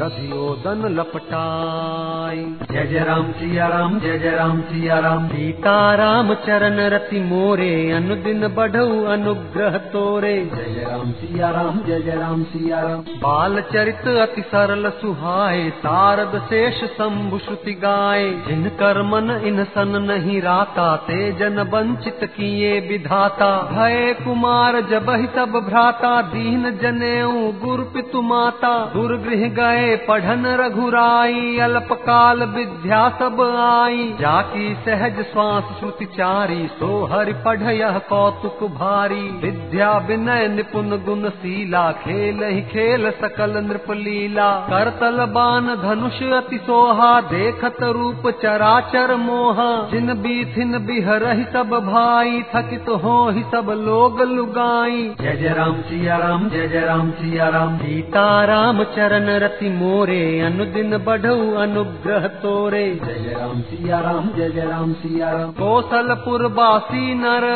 दधियोदन 0.00 0.82
लपटाई। 0.90 2.36
जय 2.70 2.84
जय 2.86 3.04
राम 3.04 3.30
सिया 3.32 3.66
राम 3.68 3.98
जय 4.00 4.18
जय 4.18 4.30
राम 4.30 4.60
सिया 4.60 4.98
राम 4.98 5.26
सीता 5.28 5.72
राम 5.94 6.32
चरण 6.44 6.78
रति 6.90 7.20
मोरे 7.20 7.72
अनुदिन 7.92 8.46
बढ़ऊ 8.48 9.02
अनुग्रह 9.06 9.76
तोरे। 9.90 10.32
जय 10.46 10.72
जय 10.74 10.86
राम 10.90 11.10
सिया 11.12 11.50
राम 11.50 11.80
जय 11.86 12.00
जय 12.00 12.16
राम 12.16 12.42
सिया 12.44 12.80
राम 12.80 13.02
बाल 13.18 13.60
चरित 13.72 14.08
अति 14.18 14.42
सरल 14.46 14.90
सुहाए 15.00 15.68
सारद 15.78 16.38
शेष 16.44 16.80
शंभु 16.92 17.38
श्रुति 17.38 17.74
गाए। 17.82 18.24
जिन 18.48 18.64
कर 18.78 19.02
मन 19.02 19.30
इन 19.44 19.64
सन 19.74 19.96
नहीं 20.04 20.40
राता 20.42 20.88
ते 21.04 21.20
जन 21.32 21.58
वंचित 21.74 22.24
किए 22.36 22.72
विधाता। 22.88 23.50
भय 23.72 24.14
कुमार 24.24 24.80
जब 24.90 25.10
ही 25.10 25.26
सब 25.36 25.60
भ्राता 25.68 26.14
दीन 26.30 26.70
जनेऊ 26.82 27.52
गुरु 27.60 27.84
पितु 27.90 28.22
माता। 28.24 28.74
दुर्गृह 28.94 29.48
गए 29.54 29.88
पढ़न 29.96 30.46
रघुराई 30.46 31.58
अल्प 31.58 31.88
काल 31.92 32.42
विद्या 32.42 33.08
सब 33.08 33.40
आई। 33.60 34.14
जाकी 34.20 34.74
सहज 34.74 35.22
श्वास 35.32 35.64
श्रुति 35.78 36.04
चारी, 36.04 36.66
सो 36.66 37.08
हरि 37.12 37.32
पढ़ 37.32 37.58
कौतुक 37.98 38.70
भारी। 38.70 39.40
विद्या 39.42 39.98
विनय 39.98 40.48
निपुण 40.48 40.88
गुण 40.88 41.28
शीला, 41.28 41.92
खेल 41.92 42.42
ही 42.42 42.62
खेल 42.62 43.10
सकल 43.10 43.50
नृप 43.50 43.90
लीला। 43.90 44.54
करतल 44.54 45.24
बान 45.24 45.66
धनुष 45.66 46.22
अति 46.22 46.58
सोहा, 46.58 47.20
देखत 47.20 47.82
रूप 47.82 48.38
चराचर 48.42 49.16
मोहा। 49.16 49.88
जिन 49.90 50.14
बीथिन 50.14 50.78
बिहरहि 50.78 51.44
सब 51.44 51.70
भाई, 51.70 52.42
थकित 52.42 52.88
हो 52.88 53.30
ही 53.30 53.42
सब 53.42 53.70
लोग 53.70 54.22
लुगाई। 54.22 55.14
जय 55.20 55.36
जय 55.36 55.48
राम, 55.48 55.80
सिया 55.80 56.16
राम, 56.16 56.48
जय 56.48 56.68
जय 56.68 56.80
राम, 56.80 57.10
सिया 57.10 57.48
राम। 57.48 57.78
सीता 57.78 58.44
राम 58.44 58.84
चरण 58.84 59.26
रति 59.26 59.69
मोरे 59.70 60.40
अनुदिन 60.40 60.96
बढ़ऊ 60.98 61.54
अनुग्रह 61.56 62.26
तोरे। 62.42 62.84
जय 63.04 63.34
राम 63.40 63.60
सिया 63.62 64.00
राम 64.00 64.28
जय 64.36 64.50
जय 64.50 64.66
राम 64.66 64.92
सिया 64.94 65.30
राम। 65.30 65.52
कौशलपुर 65.52 66.46
बासी 66.52 67.14
नर 67.14 67.46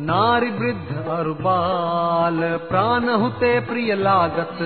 नारी 0.00 0.50
वृद्ध 0.50 1.06
और 1.08 1.28
बाल 1.40 2.40
प्राण 2.68 3.08
हुते 3.16 3.58
प्रिय 3.60 3.94
लागत 3.96 4.58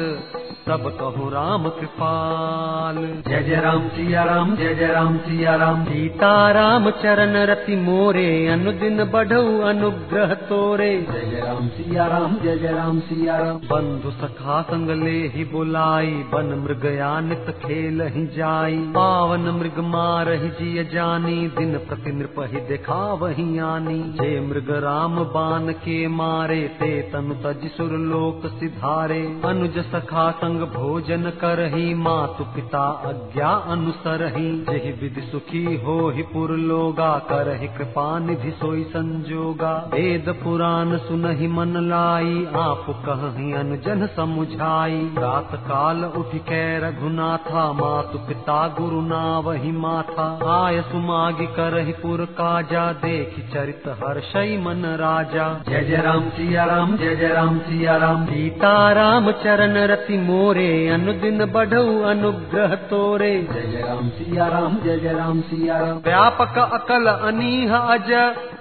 सब 0.69 0.83
कहु 0.99 1.29
राम 1.29 1.69
कृपाल। 1.69 2.97
जय 3.29 3.43
जय 3.43 3.61
राम 3.61 3.87
सिया 3.89 4.25
राम 4.25 4.55
जय 4.57 4.75
जय 4.75 4.87
राम 4.87 5.17
सिया 5.19 5.55
राम। 5.57 5.85
सीताराम 5.85 6.89
चरण 7.03 7.37
रति 7.47 7.77
मोरे 7.77 8.27
अनुदिन 8.49 9.05
बढ़ऊ 9.05 9.59
अनुग्रह 9.61 10.35
तोरे। 10.49 10.91
जय 11.11 11.25
जय 11.31 11.41
राम 11.41 11.69
सिया 11.69 12.07
राम 12.07 12.37
जय 12.37 12.59
जय 12.59 12.73
राम 12.73 13.01
सिया 13.01 13.39
राम। 13.39 13.59
बंधु 13.73 14.11
सखा 14.11 14.61
संग 14.63 14.91
ले 15.03 15.17
ही 15.29 15.45
बुलाई 15.45 16.13
बन 16.33 16.55
मृगया 16.59 17.11
नित 17.21 17.51
खेल 17.65 18.01
ही 18.09 18.25
जाई। 18.37 18.79
पावन 18.93 19.51
मृग 19.59 19.83
मार 19.87 20.33
ही 20.35 20.51
जिय 20.61 20.85
जानी 20.85 21.37
दिन 21.59 21.77
प्रति 21.89 22.13
नृप 22.13 22.41
ही 22.53 22.61
देखा 22.69 23.03
वही 23.23 23.59
आनी। 23.67 23.99
जे 24.21 24.31
मृग 24.47 24.71
राम 24.85 25.22
बान 25.25 25.73
के 25.73 26.09
मारे 26.09 26.61
ते 26.61 27.03
तनु 27.03 27.35
तज 27.35 27.71
सुर 27.77 27.91
लोक 27.91 28.47
सिधारे। 28.47 29.41
अनुज 29.45 29.79
सखा 29.79 30.31
संग 30.31 30.61
भोजन 30.61 31.23
करही, 31.23 31.95
मातु 31.95 32.45
पिता 32.45 32.83
आज्ञा 32.83 33.49
अनुसरही। 33.49 34.65
जहि 34.65 34.93
विधि 34.93 35.21
सुखी 35.21 35.77
हो 35.77 36.11
ही 36.11 36.23
पुर 36.23 36.51
लोगा, 36.51 37.19
करहि 37.19 37.69
कृपा 37.69 38.19
निधि 38.19 38.51
सोई 38.51 38.85
संजोगा। 38.85 39.91
वेद 39.95 40.29
पुराण 40.29 40.99
सुनहि 40.99 41.49
मन 41.49 41.89
लाई, 41.89 42.49
आप 42.57 42.87
कहि 42.89 43.53
अनुजन 43.53 44.07
समुझाई। 44.07 45.15
रात 45.19 45.51
काल 45.55 46.05
उठ 46.05 46.35
कै 46.35 46.79
रघुनाथा, 46.79 47.73
मातु 47.73 48.19
पिता 48.19 48.69
गुरु 48.69 49.01
नावहि 49.01 49.73
माथा। 49.73 50.39
आय 50.67 50.83
सुमागी 50.83 51.47
करहि 51.47 51.93
पुर 51.93 52.25
काजा, 52.25 52.93
देख 52.93 53.51
चरित 53.55 53.83
हर्षई 53.87 54.57
मन 54.57 54.83
राजा 55.03 55.47
जय 55.69 55.85
जय 55.85 56.03
राम 56.03 56.29
सिया 56.31 56.65
राम 56.65 56.97
जय 56.97 57.15
जय 57.17 57.29
राम 57.29 57.59
सिया 57.61 57.97
राम 57.97 58.25
सीताराम 58.27 59.31
चरण 59.43 59.77
रति 59.93 60.19
मोरे 60.29 60.69
अनुदिन 60.91 61.45
बढ़ऊ 61.53 61.99
अनुग्रह 62.11 62.75
तोरे 62.91 63.33
जय 63.53 63.67
जय 63.73 63.83
राम 63.89 64.09
सिया 64.19 64.47
राम 64.49 64.79
जय 64.85 64.99
जय 64.99 65.13
राम 65.15 65.41
सिया 65.51 65.79
राम 65.81 65.99
व्यापक 66.07 66.59
अकल 66.71 67.13
अनीह 67.13 67.77
अज 67.77 68.11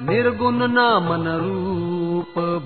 निर्गुण 0.10 0.68
नामन 0.74 1.28
रूप 1.44 1.91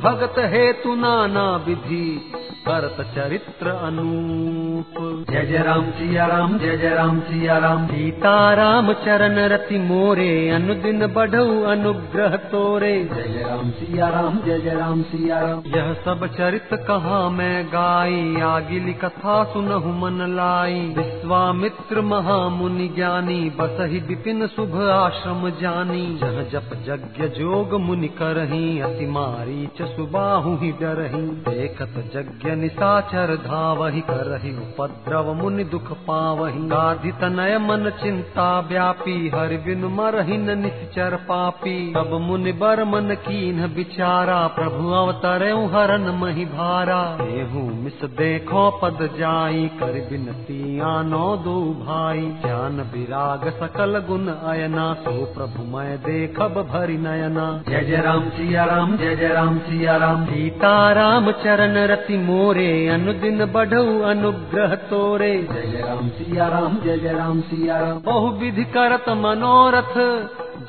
भगत 0.03 0.35
हेतु 0.39 0.95
नाना 0.95 1.55
विधि 1.67 2.31
करत 2.67 2.97
चरित्र 3.15 3.67
अनूप। 3.67 4.93
जय 5.31 5.45
जय 5.45 5.57
राम 5.57 5.89
सिया 5.91 6.25
राम 6.25 6.57
जय 6.59 6.77
जय 6.77 6.89
राम 6.89 7.19
सिया 7.19 7.57
राम 7.57 7.87
सीता 7.87 8.53
राम 8.53 8.93
चरण 8.93 9.39
रति 9.39 9.77
मोरे 9.77 10.49
अनुदिन 10.49 11.07
बढ़ऊ 11.07 11.61
अनुग्रह 11.63 12.35
तोरे। 12.35 13.03
जय 13.03 13.23
जय 13.23 13.43
राम 13.43 13.69
सिया 13.71 14.07
राम 14.07 14.39
जय 14.45 14.59
जय 14.59 14.73
राम 14.75 15.01
सिया 15.01 15.39
राम 15.39 15.61
यह 15.65 15.93
सब 15.93 16.25
चरित 16.37 16.69
कहा 16.73 17.29
मैं 17.29 17.65
गाई 17.65 18.41
आगिली 18.41 18.93
कथा 18.93 19.43
सुनहु 19.43 19.91
मन 19.91 20.25
लाई। 20.35 20.79
विश्वामित्र 20.97 22.01
महामुनि 22.01 22.87
ज्ञानी 22.87 23.49
बस 23.49 23.77
ही 23.81 23.99
विपिन 23.99 24.47
शुभ 24.47 24.75
आश्रम 24.81 25.49
जानी। 25.49 26.17
जह 26.17 26.41
जप 26.43 26.69
यज्ञ 26.89 27.27
जोग 27.27 27.73
मुनि 27.81 28.07
करही 28.07 28.79
अति 28.79 29.05
मारी 29.05 29.44
च 29.45 29.81
सुबाहु 29.81 30.55
ही 30.55 30.71
डरही, 30.71 31.21
देखत 31.21 32.11
यज्ञ 32.15 32.55
निशाचर 32.55 33.35
धावहि 33.35 34.01
करहि, 34.01 34.51
उपद्रव 34.51 35.33
मुनि 35.33 35.63
दुख 35.63 35.91
पावहि। 35.91 36.59
गाधि 36.59 37.11
तनय 37.11 37.57
मन 37.57 37.89
चिंता 38.03 38.59
व्यापी 38.59 39.31
हरि 39.35 39.57
बिन 39.57 39.85
मरहि 39.85 40.37
न 40.37 40.59
निश्चर 40.59 41.15
पापी। 41.15 41.93
तब 41.93 42.17
मुनि 42.21 42.51
बर 42.51 42.83
मन 42.83 43.15
कीन 43.15 43.65
विचारा 43.65 44.47
प्रभु 44.47 44.89
अवतरे 44.89 45.51
हरन 45.51 46.19
मही 46.21 46.45
भारा। 46.45 47.17
एहू 47.21 47.59
मिस 47.59 48.03
देखो 48.03 48.79
पद 48.83 49.09
जाई, 49.19 49.67
कर 49.67 50.07
बिनती 50.09 50.79
आनो 50.79 51.35
दो 51.35 51.61
भाई। 51.73 52.21
ज्ञान 52.21 52.81
विराग 52.93 53.49
सकल 53.49 53.99
गुण 53.99 54.27
अयना, 54.27 54.93
सो 54.93 55.25
प्रभु 55.25 55.77
मैं 55.77 55.97
देखब 55.97 56.69
भरि 56.73 56.97
नयना। 56.97 57.63
जय 57.69 57.81
जय 57.81 58.01
राम, 58.01 58.29
सिया 58.29 58.65
राम, 58.65 58.97
जय 58.97 59.15
जय 59.15 59.34
राम 59.35 59.57
सिया 59.59 59.95
राम 59.97 60.25
सीताराम 60.25 61.31
चरण 61.43 61.77
रति 61.87 62.17
मोरे 62.17 62.67
अनुदिन 62.87 63.45
बढ़ऊ 63.45 63.99
अनुग्रह 64.09 64.75
तोरे। 64.89 65.31
जय 65.43 65.67
जय 65.67 65.81
राम 65.81 66.09
सिया 66.09 66.47
राम 66.47 66.77
जय 66.83 66.97
जय 66.97 67.13
राम 67.13 67.41
सिया 67.41 67.79
राम 67.79 68.01
बहु 68.05 68.29
विधि 68.39 68.63
करत 68.71 69.09
मनोरथ 69.17 69.95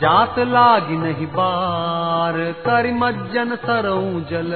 जात 0.00 0.38
लागी 0.48 0.96
नहीं 0.96 1.26
बार। 1.32 2.38
कर 2.62 2.92
मज्जन 2.94 3.54
सरऊ 3.62 4.20
जल 4.30 4.52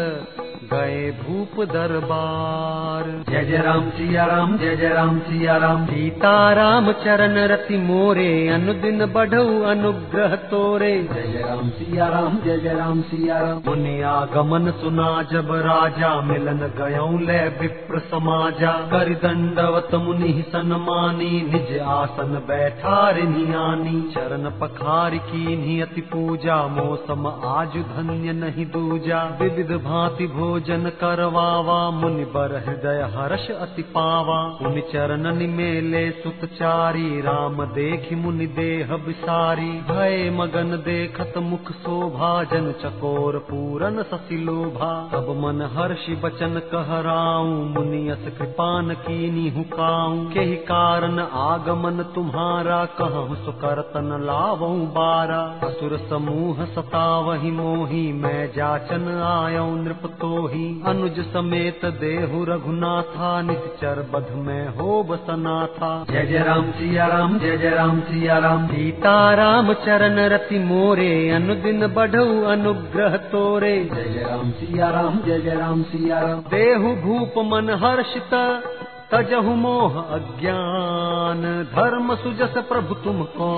गए 0.73 1.11
भूप 1.13 1.55
दरबार। 1.69 3.05
जय 3.31 3.45
जय 3.45 3.57
राम 3.57 3.89
सिया 3.91 4.25
राम 4.25 4.57
जय 4.59 4.77
जय 4.77 4.89
राम 4.89 5.19
सिया 5.19 5.57
राम। 5.57 5.85
सीताराम 5.87 6.91
चरण 7.05 7.37
रति 7.47 7.77
मोरे 7.79 8.27
अनुदिन 8.49 9.05
बढ़ऊ 9.07 9.63
अनुग्रह 9.63 10.35
तोरे। 10.51 10.93
जय 11.05 11.27
जय 11.33 11.43
राम 11.43 11.71
सिया 11.71 12.09
राम 12.09 12.37
जय 12.45 12.59
जय 12.59 12.75
राम 12.75 13.01
सिया 13.03 13.39
राम। 13.39 13.63
मुनि 13.67 13.95
आगमन 14.03 14.71
सुना 14.81 15.09
जब 15.33 15.51
राजा 15.67 16.11
मिलन 16.23 16.63
गयऊ 16.79 17.19
ले 17.19 17.41
विप्र 17.61 17.99
समाजा। 18.11 18.73
कर 18.91 19.13
दंडवत 19.25 19.95
मुनि 20.05 20.33
सन्मानी 20.49 21.31
निज 21.51 21.79
आसन 21.89 22.43
बैठार 22.49 23.21
नियानी। 23.29 24.01
चरण 24.11 24.51
पखार 24.61 25.17
की 25.27 25.81
अति 25.81 26.01
पूजा 26.13 26.63
मौसम 26.69 27.27
आज 27.51 27.77
धन्य 27.91 28.33
नहीं 28.37 28.67
दूजा। 28.71 29.25
विविध 29.41 29.77
भांति 29.85 30.27
भोजन 30.61 30.91
करवावा, 31.01 31.91
मुनि 31.91 32.25
बर 32.25 32.65
हृदय 32.67 33.11
हर्ष 33.17 33.51
अति 33.51 33.83
पावा। 33.83 34.59
मुनि 34.63 34.81
चरण 34.81 35.37
निमेले 35.37 36.11
सुत 36.11 36.49
चारी 36.49 37.21
राम 37.21 37.65
देखि 37.65 38.15
मुनि 38.15 38.47
देह 38.47 38.95
विसारी 38.95 39.71
भय 39.71 40.31
मगन 40.31 40.77
देखत 40.77 41.33
मुख 41.39 41.73
शोभा, 41.73 42.45
जन 42.45 42.73
चकोर 42.73 43.39
पूरन 43.39 44.03
ससी 44.03 44.45
लोभा। 44.45 45.11
तब 45.13 45.31
मन 45.31 45.63
हर्षि 45.63 46.15
बचन 46.15 46.61
कहराऊ 46.75 47.45
मुनियस 47.45 48.39
कृपान 48.39 48.95
कीनी 48.95 49.51
हुकाऊ। 49.51 50.25
के 50.25 50.57
कारण 50.57 51.19
आगमन 51.19 52.03
तुम्हारा, 52.15 52.85
कहु 52.85 53.35
सुकरतन 53.35 54.23
लावऊ 54.23 54.87
बारा। 54.87 55.69
असुर 55.69 56.07
समूह 56.11 56.65
सतावहि 56.65 57.51
मोही, 57.51 58.13
मैं 58.13 58.53
जाचन 58.57 59.23
आयऊ 59.23 59.77
नृप 59.77 60.07
तोही 60.51 60.69
अनुज 60.87 61.19
समेत 61.33 61.85
देहु 62.01 62.39
रघुनाथा 62.45 63.31
निश्चर 63.43 63.99
बध 64.13 64.31
में 64.37 64.69
हो 64.77 65.03
बसनाथा 65.03 65.91
जय 66.11 66.25
जय 66.27 66.43
राम 66.45 66.71
सिया 66.71 67.07
राम 67.07 67.39
जय 67.39 67.57
जय 67.57 67.71
राम 67.71 68.01
सिया 68.01 68.39
राम 68.39 68.67
सीताराम 68.67 69.73
चरण 69.85 70.19
रति 70.33 70.59
मोरे 70.65 71.13
अनुदिन 71.31 71.87
बढ़ऊ 71.95 72.43
अनुग्रह 72.47 73.17
तोरे। 73.31 73.75
जय 73.85 74.09
जय 74.09 74.23
राम 74.23 74.51
सिया 74.53 74.91
राम 74.91 75.21
जय 75.27 75.41
जय 75.41 75.55
राम 75.57 75.83
सिया 75.85 76.21
राम 76.21 76.41
देहु 76.51 76.95
भूप 76.97 77.39
मन 77.45 77.71
हर्षित 77.85 78.35
तजहु 79.13 79.55
मोह 79.57 80.01
अज्ञान। 80.11 81.43
धर्म 81.73 82.15
सुजस 82.17 82.59
प्रभु 82.69 82.95
तुमको 83.05 83.53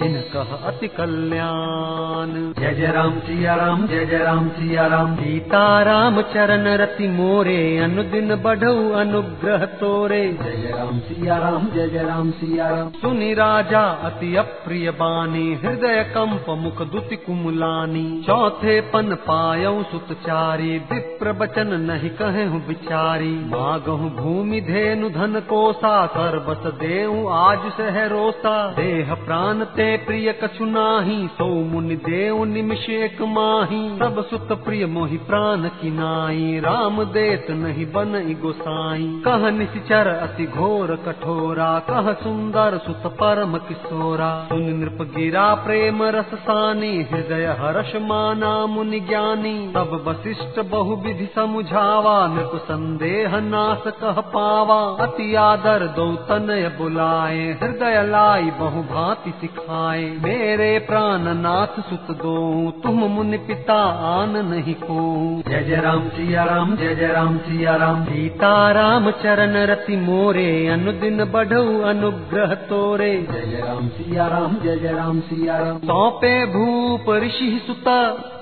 इन 0.00 0.14
कह 0.32 0.52
अति 0.66 0.88
कल्याण। 0.88 2.30
जय 2.60 2.74
जय 2.74 2.86
राम 2.86 3.18
सिया 3.18 3.54
राम 3.54 3.86
जय 3.86 4.04
जय 4.06 4.18
राम 4.18 4.48
सिया 4.48 4.86
राम। 4.86 5.14
सीता 5.16 5.82
राम 5.82 6.20
चरण 6.22 6.66
रति 6.76 7.08
मोरे 7.08 7.78
अनुदिन 7.78 8.34
बढ़ऊ 8.36 8.92
अनुग्रह 8.92 9.64
तोरे। 9.80 10.20
जय 10.32 10.56
जय 10.56 10.72
राम 10.78 10.98
सिया 11.00 11.36
राम 11.36 11.66
जय 11.66 11.88
जय 11.88 12.02
राम 12.02 12.30
सिया 12.30 12.68
राम। 12.68 12.90
सुनि 12.90 13.32
राजा 13.34 13.82
अति 14.02 14.34
अप्रिय 14.36 14.90
बानी 14.90 15.44
हृदय 15.54 16.02
कंप 16.16 16.46
मुख 16.58 16.82
दुति 16.82 17.16
कुमलानी। 17.16 18.22
चौथे 18.26 18.80
पन 18.80 19.14
पायऊ 19.28 19.82
सुतचारी 19.82 20.78
विप्र 20.92 21.32
बचन 21.32 21.74
नहीं 21.80 22.10
कहु 22.10 22.58
बिचारी 22.68 23.34
मागहु 23.46 24.10
भूमि 24.20 24.60
धेनु 24.60 25.10
धन 25.10 25.40
कोसा 25.40 25.94
कर 26.06 26.38
बस 26.38 26.72
देऊ 26.80 27.26
आज 27.26 27.70
सह 27.72 28.06
रोसा 28.06 28.56
देह 28.72 29.14
प्राण 29.14 29.64
ते 29.64 29.81
प्रिय 29.82 30.32
कछु 30.32 30.64
नाही, 30.64 31.28
सो 31.28 31.46
मुनि 31.46 31.96
देव 31.96 32.44
निमिष 32.44 32.88
एक 32.88 33.22
माही। 33.22 33.98
सब 33.98 34.26
सुत 34.30 34.52
प्रिय 34.52 34.86
मोहि 34.86 35.16
प्राण 35.16 35.68
की 35.68 35.90
नाई 35.90 36.60
राम 36.60 37.04
देत 37.04 37.50
नहीं 37.50 37.86
बन 37.86 38.36
गोसाई। 38.42 39.22
कह 39.24 39.50
निश्चर 39.50 40.06
अति 40.06 40.46
घोर 40.46 40.96
कठोरा, 41.06 41.78
कह 41.78 42.12
सुंदर 42.12 42.78
सुत 42.78 43.02
परम 43.06 43.56
किशोरा। 43.56 44.46
सुन 44.48 44.62
नृप 44.62 45.12
गिरा 45.16 45.54
प्रेम 45.54 46.02
रस 46.02 46.30
सानी, 46.34 47.02
हृदय 47.02 47.56
हर्ष 47.60 47.92
माना 47.96 48.66
मुनि 48.66 49.00
ज्ञानी। 49.00 49.72
सब 49.74 50.04
वशिष्ठ 50.08 50.68
बहु 50.70 50.96
विधि 50.96 51.28
समुझावा, 51.34 52.26
नृप 52.26 52.50
संदेह 52.54 53.36
नाश 53.36 53.82
कह 53.86 54.20
पावा। 54.20 55.04
अति 55.06 55.34
आदर 55.34 55.86
दो 55.86 56.12
तनय 56.12 56.68
बुलाए, 56.68 57.58
हृदय 57.62 58.02
लाई 58.10 58.50
बहु 58.50 58.82
भांति 58.82 59.30
सिखाए 59.72 60.04
मेरे 60.22 60.78
प्राण 60.78 61.22
नाथ 61.36 61.80
सुत 61.80 62.16
दो 62.16 62.36
तुम 62.82 62.98
मुनि 63.10 63.38
पिता 63.38 63.76
आन 64.08 64.36
नहीं 64.46 64.74
को। 64.74 65.04
जय 65.48 65.62
जय 65.62 65.80
राम 65.80 66.08
सिया 66.08 66.44
राम 66.44 66.74
जय 66.76 66.94
जय 66.94 67.06
राम 67.06 67.36
सिया 67.38 67.76
राम। 67.76 68.04
सीता 68.04 68.52
राम 68.72 69.10
चरण 69.22 69.56
रति 69.66 69.96
मोरे 69.96 70.50
अनुदिन 70.68 71.24
बढ़ऊ 71.24 71.80
अनुग्रह 71.82 72.54
तोरे। 72.68 73.12
जय 73.32 73.46
जय 73.46 73.62
राम 73.62 73.88
सिया 73.88 74.26
राम 74.26 74.56
जय 74.62 74.76
जय 74.76 74.92
राम 74.92 75.20
सिया 75.22 75.58
राम। 75.58 75.78
सौंपे 75.84 76.34
भूप 76.48 77.10
ऋषि 77.24 77.50
सुत 77.66 77.88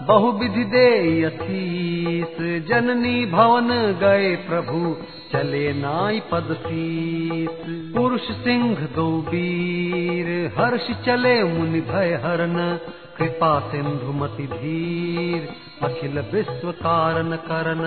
बहु 0.08 0.30
विधि 0.32 0.64
दे 0.72 0.88
असीस 1.24 2.36
जननी 2.68 3.16
भवन 3.32 3.68
गए 4.00 4.34
प्रभु 4.48 4.78
चले 5.32 5.72
नाई 5.72 6.20
पद 6.30 6.54
शीस 6.62 7.58
पुरुष 7.94 8.30
सिंह 8.44 8.86
दो 8.96 9.06
वीर 9.28 10.30
हर्ष 10.58 10.86
चले 11.06 11.34
मुनि 11.44 11.80
भय 11.90 12.14
हरन 12.24 12.56
कृपा 13.20 13.58
सिंधु 13.70 14.12
मति 14.14 14.46
धीर 14.52 15.48
अखिल 15.82 16.18
विश्व 16.32 16.70
कारण। 16.78 17.30
करन 17.42 17.82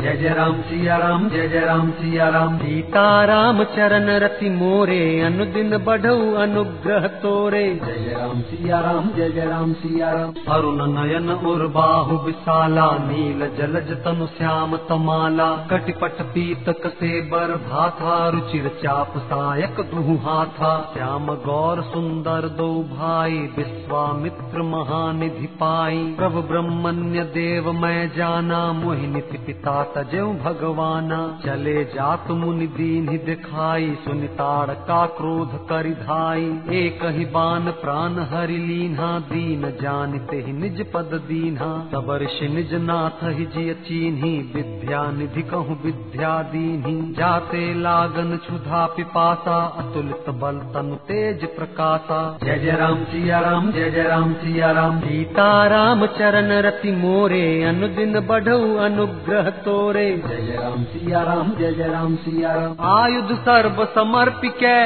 जय 0.00 0.16
जय 0.16 0.32
राम 0.34 0.60
सिया 0.62 0.96
राम 0.96 1.28
जय 1.28 1.48
जय 1.48 1.60
राम 1.60 1.90
सिया 1.90 2.28
राम 2.28 2.56
सीता 2.58 3.04
राम 3.24 3.62
चरण 3.74 4.08
रति 4.18 4.50
मोरे 4.50 4.98
अनुदिन 5.20 5.76
बढ़ऊ 5.78 6.32
अनुग्रह 6.36 7.06
तोरे। 7.22 7.62
जय 7.76 7.98
जय 7.98 8.14
राम 8.14 8.40
सिया 8.42 8.80
राम 8.80 9.10
जय 9.16 9.30
जय 9.30 9.46
राम 9.46 9.72
सिया 9.74 10.12
राम 10.12 10.32
अरुण 10.48 10.82
नयन 10.90 11.30
उर्बाहु 11.46 12.16
विशाला 12.18 12.88
नील 13.02 13.46
जलज 13.58 13.92
तनु 14.04 14.26
श्याम 14.36 14.76
तमाला। 14.88 15.48
कटिपट 15.70 16.22
पीत 16.34 16.68
कसे 16.84 17.20
बर 17.30 17.54
भाथा 17.64 18.16
रुचिर 18.28 18.68
चाप 18.82 19.18
सायक 19.26 19.80
दुहु 19.90 20.16
हाथा। 20.26 20.74
श्याम 20.94 21.32
गौर 21.46 21.82
सुंदर 21.90 22.48
दो 22.58 22.70
भाई 22.92 23.38
विश्वामित्र 23.58 24.62
महानिधि 24.78 25.46
पाई। 25.46 26.14
प्रभु 26.18 26.42
ब्रह्मण्य 26.42 27.22
देव, 27.22 27.72
मैं 27.72 28.16
जाना। 28.16 28.72
मोहिनी 28.72 29.20
पिता 29.20 29.82
तजेऊ 29.82 30.32
भगवाना। 30.32 31.40
चले 31.44 31.84
जात 31.84 32.30
मुनि 32.30 32.66
दीन 32.66 33.06
दिखाई। 33.06 33.98
सुनिताड़ 34.04 34.70
का 34.70 35.06
क्रोध 35.06 35.68
करि 35.68 35.90
धाई। 35.90 36.60
एक 36.70 37.04
ही 37.04 37.24
बान 37.24 37.70
प्राण 37.70 38.12
हरि 38.12 38.58
लीन्हा। 38.58 39.18
दीन 39.18 39.62
जानते 39.82 40.36
ही 40.36 40.52
निज 40.52 40.92
पद 40.92 41.22
दीन्हा। 41.28 41.88
तब 41.92 42.18
ऋषि 42.22 42.48
निज 42.48 42.74
नाथ 42.74 43.24
ही 43.24 43.44
जिय 43.44 43.74
चीन्ही। 43.74 44.52
विद्या 44.54 45.10
निधि 45.10 45.42
कहूँ 45.42 45.82
विद्या 45.84 46.42
दीन्ही। 46.42 47.12
जाते 47.12 47.74
लागन 47.74 48.36
क्षुधा 48.36 48.86
पिपासा। 48.86 49.58
अतुलित 49.64 50.30
बल 50.30 50.58
तनु 50.74 50.94
तेज 50.94 51.44
प्रकाशा। 51.56 52.38
जय 52.44 52.58
जय 52.58 52.72
राम, 52.72 53.04
सिया 53.04 53.40
राम, 53.40 53.72
जय 53.72 53.90
जय 53.90 54.02
राम, 54.02 54.32
सिया 54.32 54.57
राम 54.60 55.00
सीता 55.00 55.66
राम 55.66 56.06
चरण 56.06 56.52
रति 56.52 56.92
मोरे 56.92 57.64
अनुदिन 57.64 58.20
बढ़ऊ 58.20 58.76
अनुग्रह 58.76 59.50
तोरे। 59.50 60.22
जय 60.28 60.36
जय 60.36 60.52
राम 60.52 60.84
सिया 60.84 61.22
राम 61.22 61.50
जय 61.50 61.72
जय 61.72 61.88
राम 61.88 62.16
सिया 62.16 62.54
राम 62.54 62.76
आयुध 62.80 63.32
सर्व 63.40 63.84
समर्पिके 63.84 64.78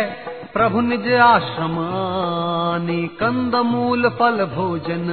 प्रभु 0.55 0.81
निज 0.81 1.07
आश्रम 1.17 1.79
आनी 1.79 3.07
कंद 3.21 3.55
मूल 3.67 4.09
फल 4.19 4.45
भोजन 4.49 5.09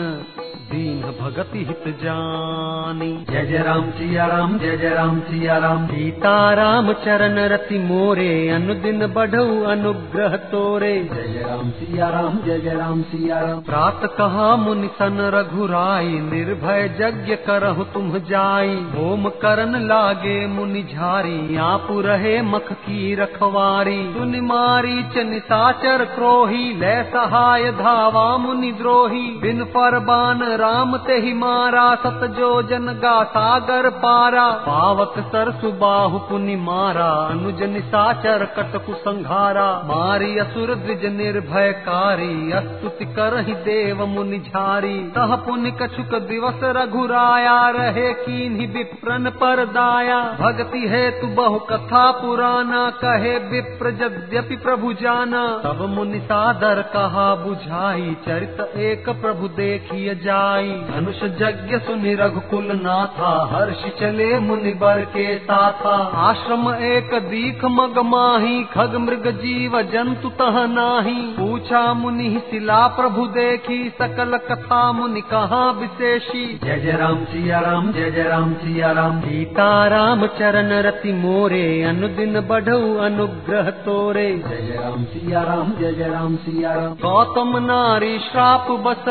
दीन 0.71 1.01
भगति 1.19 1.59
हित 1.59 1.85
जानी। 2.01 3.07
जय 3.29 3.45
जय 3.45 3.57
राम 3.57 3.89
सिया 3.91 4.25
राम 4.25 4.57
जय 4.59 4.75
जय 4.77 4.89
राम 4.89 5.19
सिया 5.19 5.57
राम। 5.57 5.85
सीता 5.87 6.33
राम 6.53 6.91
चरण 6.93 7.39
रति 7.49 7.77
मोरे 7.79 8.27
अनुदिन 8.49 9.05
बढ़ऊ 9.07 9.63
अनुग्रह 9.65 10.35
तोरे। 10.51 10.91
जय 11.03 11.27
जय 11.27 11.45
राम 11.47 11.69
सिया 11.69 12.09
राम 12.09 12.37
जय 12.45 12.59
जय 12.59 12.73
राम 12.73 13.01
सिया 13.03 13.39
राम। 13.39 13.61
प्रात 13.61 14.05
कहा 14.17 14.55
मुनि 14.55 14.89
सन 14.99 15.17
रघुराई 15.35 16.19
निर्भय 16.25 16.83
यज्ञ 17.01 17.35
करहु 17.47 17.83
तुम 17.93 18.11
जाई। 18.29 18.75
होम 18.93 19.29
करन 19.41 19.79
लागे 19.87 20.37
मुनि 20.47 20.83
झारी 20.83 21.57
आप 21.63 21.87
रहे 22.07 22.41
मख 22.41 22.71
की 22.83 23.15
रखवारी। 23.15 23.97
सुनि 24.13 24.41
मारी 24.43 25.03
च 25.03 25.25
निसाचर 25.29 26.03
क्रोही 26.05 26.63
ले 26.73 26.93
सहाय 27.03 27.71
धावा 27.71 28.25
मुनि 28.37 28.71
द्रोही। 28.71 29.25
बिन 29.41 29.63
फरबान 29.65 30.43
राम 30.55 30.97
ते 30.97 31.17
ही 31.17 31.33
मारा, 31.33 31.83
सत 31.95 32.21
जो 32.37 32.51
जन 32.63 32.87
गा 33.03 33.23
सागर 33.23 33.89
पारा। 33.99 34.47
पावक 34.67 35.13
सर 35.19 35.51
सुबाहु 35.51 36.19
पुनि 36.19 36.55
मारा, 36.55 37.09
अनुज 37.31 37.63
निसाचर 37.63 38.45
कटकु 38.57 38.93
संघारा 38.93 39.67
मारी 39.85 40.37
असुर 40.39 40.73
द्विज 40.75 41.05
निर्भयकारी 41.15 42.51
अस्तुति 42.51 43.05
कर 43.05 43.37
ही 43.39 43.53
देव 43.63 44.05
मुनि 44.05 44.39
झारी। 44.39 44.97
तह 45.15 45.35
पुनि 45.35 45.71
कछुक 45.71 46.15
दिवस 46.23 46.59
रघुराया, 46.63 47.57
रहे 47.69 48.13
कीन्ही 48.13 48.65
विप्रन 48.67 49.29
पर 49.29 49.65
दाया 49.71 50.19
भक्ति 50.39 50.87
हेतु 50.87 51.27
बहु 51.35 51.59
कथा 51.69 52.05
पुराना, 52.11 52.89
कहे 53.03 53.37
विप्र 53.49 53.97
यद्यपि 53.99 54.55
प्रभु 54.55 54.93
जाना। 54.93 55.18
तब 55.19 55.85
मुनि 55.89 56.19
सादर 56.19 56.81
कहा 56.81 57.35
बुझाई 57.35 58.15
चरित 58.27 58.77
एक 58.77 59.09
प्रभु 59.09 59.47
देखिय 59.47 60.15
जाई। 60.15 60.69
धनुष 60.89 61.23
यज्ञ 61.41 61.77
सुनि 61.77 62.13
रघुकुल 62.15 62.67
नाथा 62.83 63.31
हर्ष 63.53 63.83
चले 63.99 64.39
मुनि 64.39 64.73
बर 64.73 65.01
के 65.01 65.37
साथा। 65.37 65.95
आश्रम 66.29 66.69
एक 66.73 67.13
दीख 67.23 67.65
मग 67.65 67.99
माही 67.99 68.63
खग 68.63 68.95
मृग 68.95 69.27
जीव 69.31 69.81
जंतु 69.81 70.29
तह 70.29 70.65
नाही। 70.67 71.21
पूछा 71.39 71.93
मुनि 71.93 72.41
शिला 72.51 72.87
प्रभु 72.87 73.25
देखी 73.27 73.89
सकल 73.89 74.37
कथा 74.37 74.91
मुनि 74.91 75.21
कहा 75.21 75.71
विशेषी। 75.71 76.59
जय 76.63 76.79
जय 76.79 76.91
राम 76.91 77.23
सिया 77.25 77.59
राम 77.59 77.91
जय 77.91 78.11
जय 78.11 78.23
राम 78.23 78.53
सिया 78.53 78.91
राम। 78.91 79.21
सीता 79.21 79.87
राम 79.87 80.25
चरण 80.27 80.71
रति 80.81 81.13
मोरे 81.13 81.83
अनुदिन 81.83 82.39
बढ़ऊ 82.39 82.97
अनुग्रह 82.97 83.69
तोरे। 83.69 84.29
जय 84.47 84.81
राम 84.83 85.03
सिया 85.09 85.41
राम 85.43 85.71
जय 85.79 85.91
जय 85.93 86.07
राम 86.09 86.35
सिया 86.37 86.73
राम 86.73 86.93
गौतम 87.01 87.57
नारी 87.65 88.17
श्राप 88.21 88.67
बस 88.85 89.05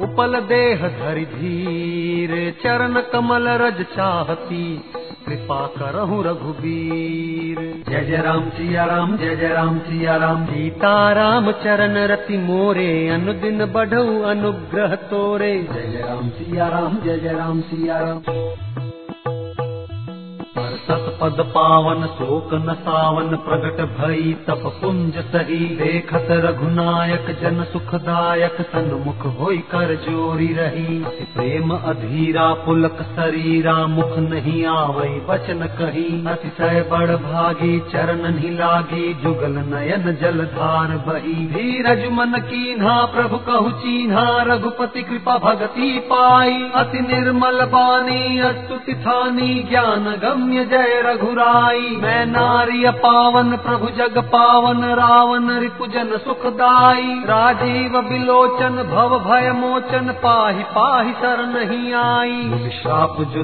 उपल 0.00 0.40
देह 0.48 0.86
धरि 0.98 1.24
धीर। 1.32 2.34
चरण 2.62 3.00
कमल 3.12 3.48
रज 3.62 3.82
चाहती 3.94 4.64
कृपा 5.26 5.60
करहु 5.76 6.20
रघुबीर। 6.22 7.60
जय 7.88 8.04
जय 8.04 8.22
राम 8.22 8.48
सिया 8.50 8.84
राम 8.84 9.16
जय 9.16 9.36
जय 9.36 9.48
राम 9.48 9.78
सिया 9.78 10.16
राम 10.16 10.44
सीता 10.46 10.94
राम 11.12 11.50
चरण 11.64 11.96
रति 12.06 12.38
मोरे 12.38 12.88
अनुदिन 13.10 13.64
बढ़ऊ 13.72 14.20
अनुग्रह 14.30 14.94
तोरे। 15.10 15.54
जय 15.64 15.86
जय 15.92 16.04
राम 16.08 16.28
सिया 16.30 16.68
राम 16.68 16.98
जय 17.04 17.18
जय 17.18 17.32
राम 17.34 17.60
सिया 17.62 17.98
राम 17.98 18.85
पर 20.58 20.76
सत 20.76 21.40
पावन 21.40 22.06
शोक 22.06 22.54
न 22.54 22.76
सावन, 22.80 23.36
प्रगट 23.36 23.98
भई, 23.98 24.36
तप 24.46 24.78
पुंज 24.82 25.14
सही, 25.16 25.56
देखत 25.56 26.26
रघुनायक, 26.30 27.38
जन 27.42 27.64
सुखदायक, 27.64 28.56
सन्मुख 28.60 29.40
होई 29.40 29.58
कर 29.58 29.94
जोरी 29.94 30.52
रही। 30.52 30.98
प्रेम 31.34 31.70
अधीरा, 31.70 32.54
पुलक 32.54 33.02
शरीरा 33.02 33.86
मुख 33.86 34.18
नहीं 34.18 34.66
आवई 34.66 35.22
वचन 35.28 35.66
कही। 35.66 36.26
अतिशय 36.26 36.88
बड़ 36.92 37.10
भागी, 37.10 37.80
चरण 37.80 38.34
नहीं 38.34 38.58
लागी, 38.58 39.14
जुगल 39.14 39.52
नयन 39.52 40.16
जल 40.22 40.44
धार 40.44 40.88
बही। 40.88 41.34
धीरज 41.34 42.12
मन 42.12 42.32
कीन्हा, 42.36 43.04
प्रभु 43.04 43.36
कहु 43.36 43.70
चीन्हा, 43.70 44.42
रघुपति 44.42 45.02
कृपा 45.02 45.38
भगति 45.38 45.98
पाई। 45.98 46.70
अति 46.74 47.00
निर्मल 47.00 47.64
बानी, 47.64 48.38
अस्तुति 48.38 48.94
थानी 48.94 49.62
ज्ञान 49.70 50.16
गम्य 50.46 50.64
जय 50.64 51.02
रघुराई, 51.04 51.96
मैं 52.02 52.26
नारिय 52.26 52.90
पावन 52.90 53.56
प्रभु 53.56 53.86
जग 53.86 54.18
पावन, 54.18 54.84
रावण 54.84 55.50
रिपुजन 55.50 56.16
सुखदाई। 56.16 57.22
राजीव 57.26 58.02
बिलोचन 58.02 58.76
भव 58.94 59.18
भय 59.18 59.52
मोचन, 59.52 60.12
पाहि 60.12 60.62
पाहि 60.62 61.12
सर 61.12 61.46
नहीं 61.46 61.94
आई। 61.94 62.70
श्राप 62.82 63.16
जो 63.20 63.42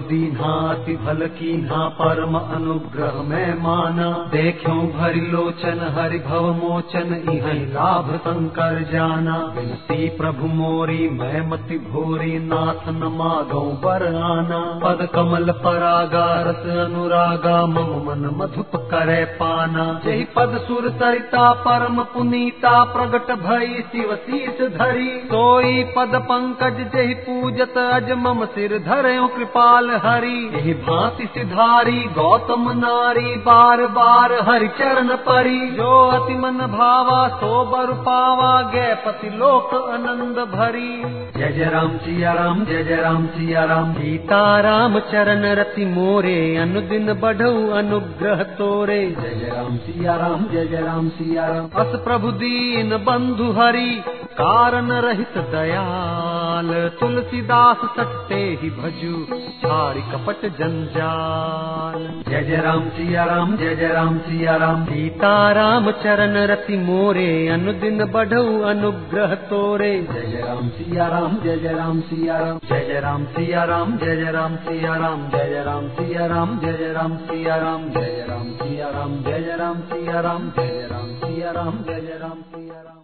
अति 0.72 0.98
भल 1.07 1.26
कीन्हा, 1.26 1.88
परम 1.88 2.38
अनुग्रह 2.57 3.22
मैं 3.22 3.62
माना। 3.62 4.11
देखो 4.11 4.74
भरि 4.98 5.20
लोचन 5.20 5.96
हरि 5.98 6.18
भव 6.18 6.46
मोचन, 6.53 7.14
इह 7.32 7.53
लाभ 7.74 8.16
शंकर 8.16 8.88
जाना। 8.92 9.36
विनती 9.57 10.09
प्रभु 10.09 10.46
मोरी, 10.46 11.09
मैं 11.09 11.50
मति 11.50 11.78
भोरी, 11.78 12.38
नाथ 12.38 12.88
न 12.88 13.16
मागो 13.18 13.80
बर 13.84 14.07
आना। 14.07 14.80
पद 14.84 15.09
कमल 15.14 15.50
परागा 15.50 16.42
रस 16.46 16.91
अनुरागा 16.93 17.55
मम 17.66 17.90
मन 18.07 18.24
मधुप 18.36 18.72
करे 18.90 19.24
पाना। 19.36 19.84
जही 20.05 20.24
पद 20.34 20.57
सुर 20.62 20.88
सरिता 20.93 21.45
परम 21.62 22.03
पुनीता 22.12 22.72
प्रगट 22.86 23.30
भई 23.38 23.82
शिव 23.93 24.14
शीस 24.16 24.61
धरी। 24.72 25.09
सोई 25.24 25.82
पद 25.97 26.16
पंकज 26.22 26.80
जही 26.95 27.14
पूजत 27.22 27.78
अज 27.78 28.11
मम 28.18 28.45
सिर 28.55 28.76
धरे 28.86 29.14
कृपाल 29.36 29.90
हरि। 30.05 30.34
यही 30.55 30.74
भांति 30.82 31.26
सिधारी 31.34 31.99
गौतम 32.12 32.70
नारी 32.78 33.34
बार 33.47 33.86
बार 33.93 34.32
हरि 34.49 34.68
चरण 34.78 35.14
परी। 35.22 35.61
जो 35.70 35.90
अति 36.11 36.34
मन 36.36 36.59
भावा 36.72 37.20
सो 37.36 37.64
बर 37.66 37.93
पावा 38.03 38.53
गए 38.70 38.95
पति 39.07 39.30
लोक 39.36 39.74
आनंद 39.74 40.38
भरी। 40.53 40.93
जय 41.32 41.53
जय 41.53 41.70
राम 41.70 41.97
सिया 41.99 42.32
राम 42.32 42.64
जय 42.64 42.82
जय 42.84 42.97
राम 42.97 43.26
सिया 43.28 43.64
राम। 43.64 43.93
सीता 43.95 44.43
राम 44.61 44.99
चरण 45.12 45.45
रति 45.55 45.84
मोरे 45.86 46.38
अनुदिन 46.82 47.12
बढ़ऊ 47.14 47.58
अनुग्रह 47.70 48.42
तोरे। 48.58 48.98
जय 49.12 49.48
राम 49.48 49.76
सिया 49.78 50.14
राम 50.16 50.44
जय 50.52 50.64
जय 50.66 50.80
राम 50.82 51.08
सिया 51.08 51.46
राम 51.46 51.68
अस 51.80 51.92
प्रभु 52.04 52.30
दीन 52.32 52.96
बंधु 53.06 53.50
हरि 53.52 53.90
कारण 54.32 54.90
रहित 55.04 55.36
दयाल। 55.50 56.70
तुलसीदास 57.00 57.84
सत्ते 57.96 58.40
ही 58.62 58.70
भजू 58.72 59.14
छाड़ी 59.62 60.02
कपट 60.10 60.46
जंजाल। 60.58 62.00
जय 62.28 62.42
जय 62.42 62.56
राम 62.56 62.88
सिया 62.88 63.24
राम 63.24 63.56
जय 63.56 63.74
जय 63.76 63.88
राम 63.88 64.18
सिया 64.18 64.56
राम 64.56 64.84
सीता 64.84 65.32
राम 65.52 65.90
चरण 66.02 66.36
रति 66.50 66.76
मोरे 66.80 67.30
अनुदिन 67.48 68.04
बढ़ऊ 68.12 68.60
अनुग्रह 68.70 69.34
तोरे। 69.50 69.92
जय 70.12 70.26
जय 70.26 70.42
राम 70.42 70.68
सिया 70.72 71.08
राम 71.08 71.36
जय 71.44 71.56
जय 71.58 71.72
राम 71.74 72.00
सिया 72.02 72.38
राम 72.38 72.58
जय 72.68 72.84
जय 72.86 73.00
राम 73.00 73.24
सिया 73.28 73.64
राम 73.64 73.96
जय 73.98 74.16
जय 74.16 74.30
राम 74.32 74.56
सिया 74.58 74.96
राम 74.96 75.28
जय 75.30 75.48
जय 75.48 75.62
राम 75.64 75.88
सिया 75.92 76.26
राम 76.26 76.58
जय 76.58 76.71
जय 76.78 76.92
राम 76.92 77.16
सिया 77.18 77.56
राम 77.58 77.88
जय 77.90 78.10
जय 78.10 78.24
राम 78.26 78.52
सिया 78.52 78.90
राम 78.90 79.22
जय 79.22 79.42
जय 79.42 79.56
राम 79.56 79.80
सिया 79.82 80.20
राम 80.20 80.50
जय 80.50 80.70
जय 80.70 80.86
राम 80.92 81.14
सिया 81.16 81.52
राम 81.52 81.82
जय 81.82 82.00
जय 82.02 82.18
राम 82.18 82.42
सिया 82.42 82.82
राम 82.82 83.01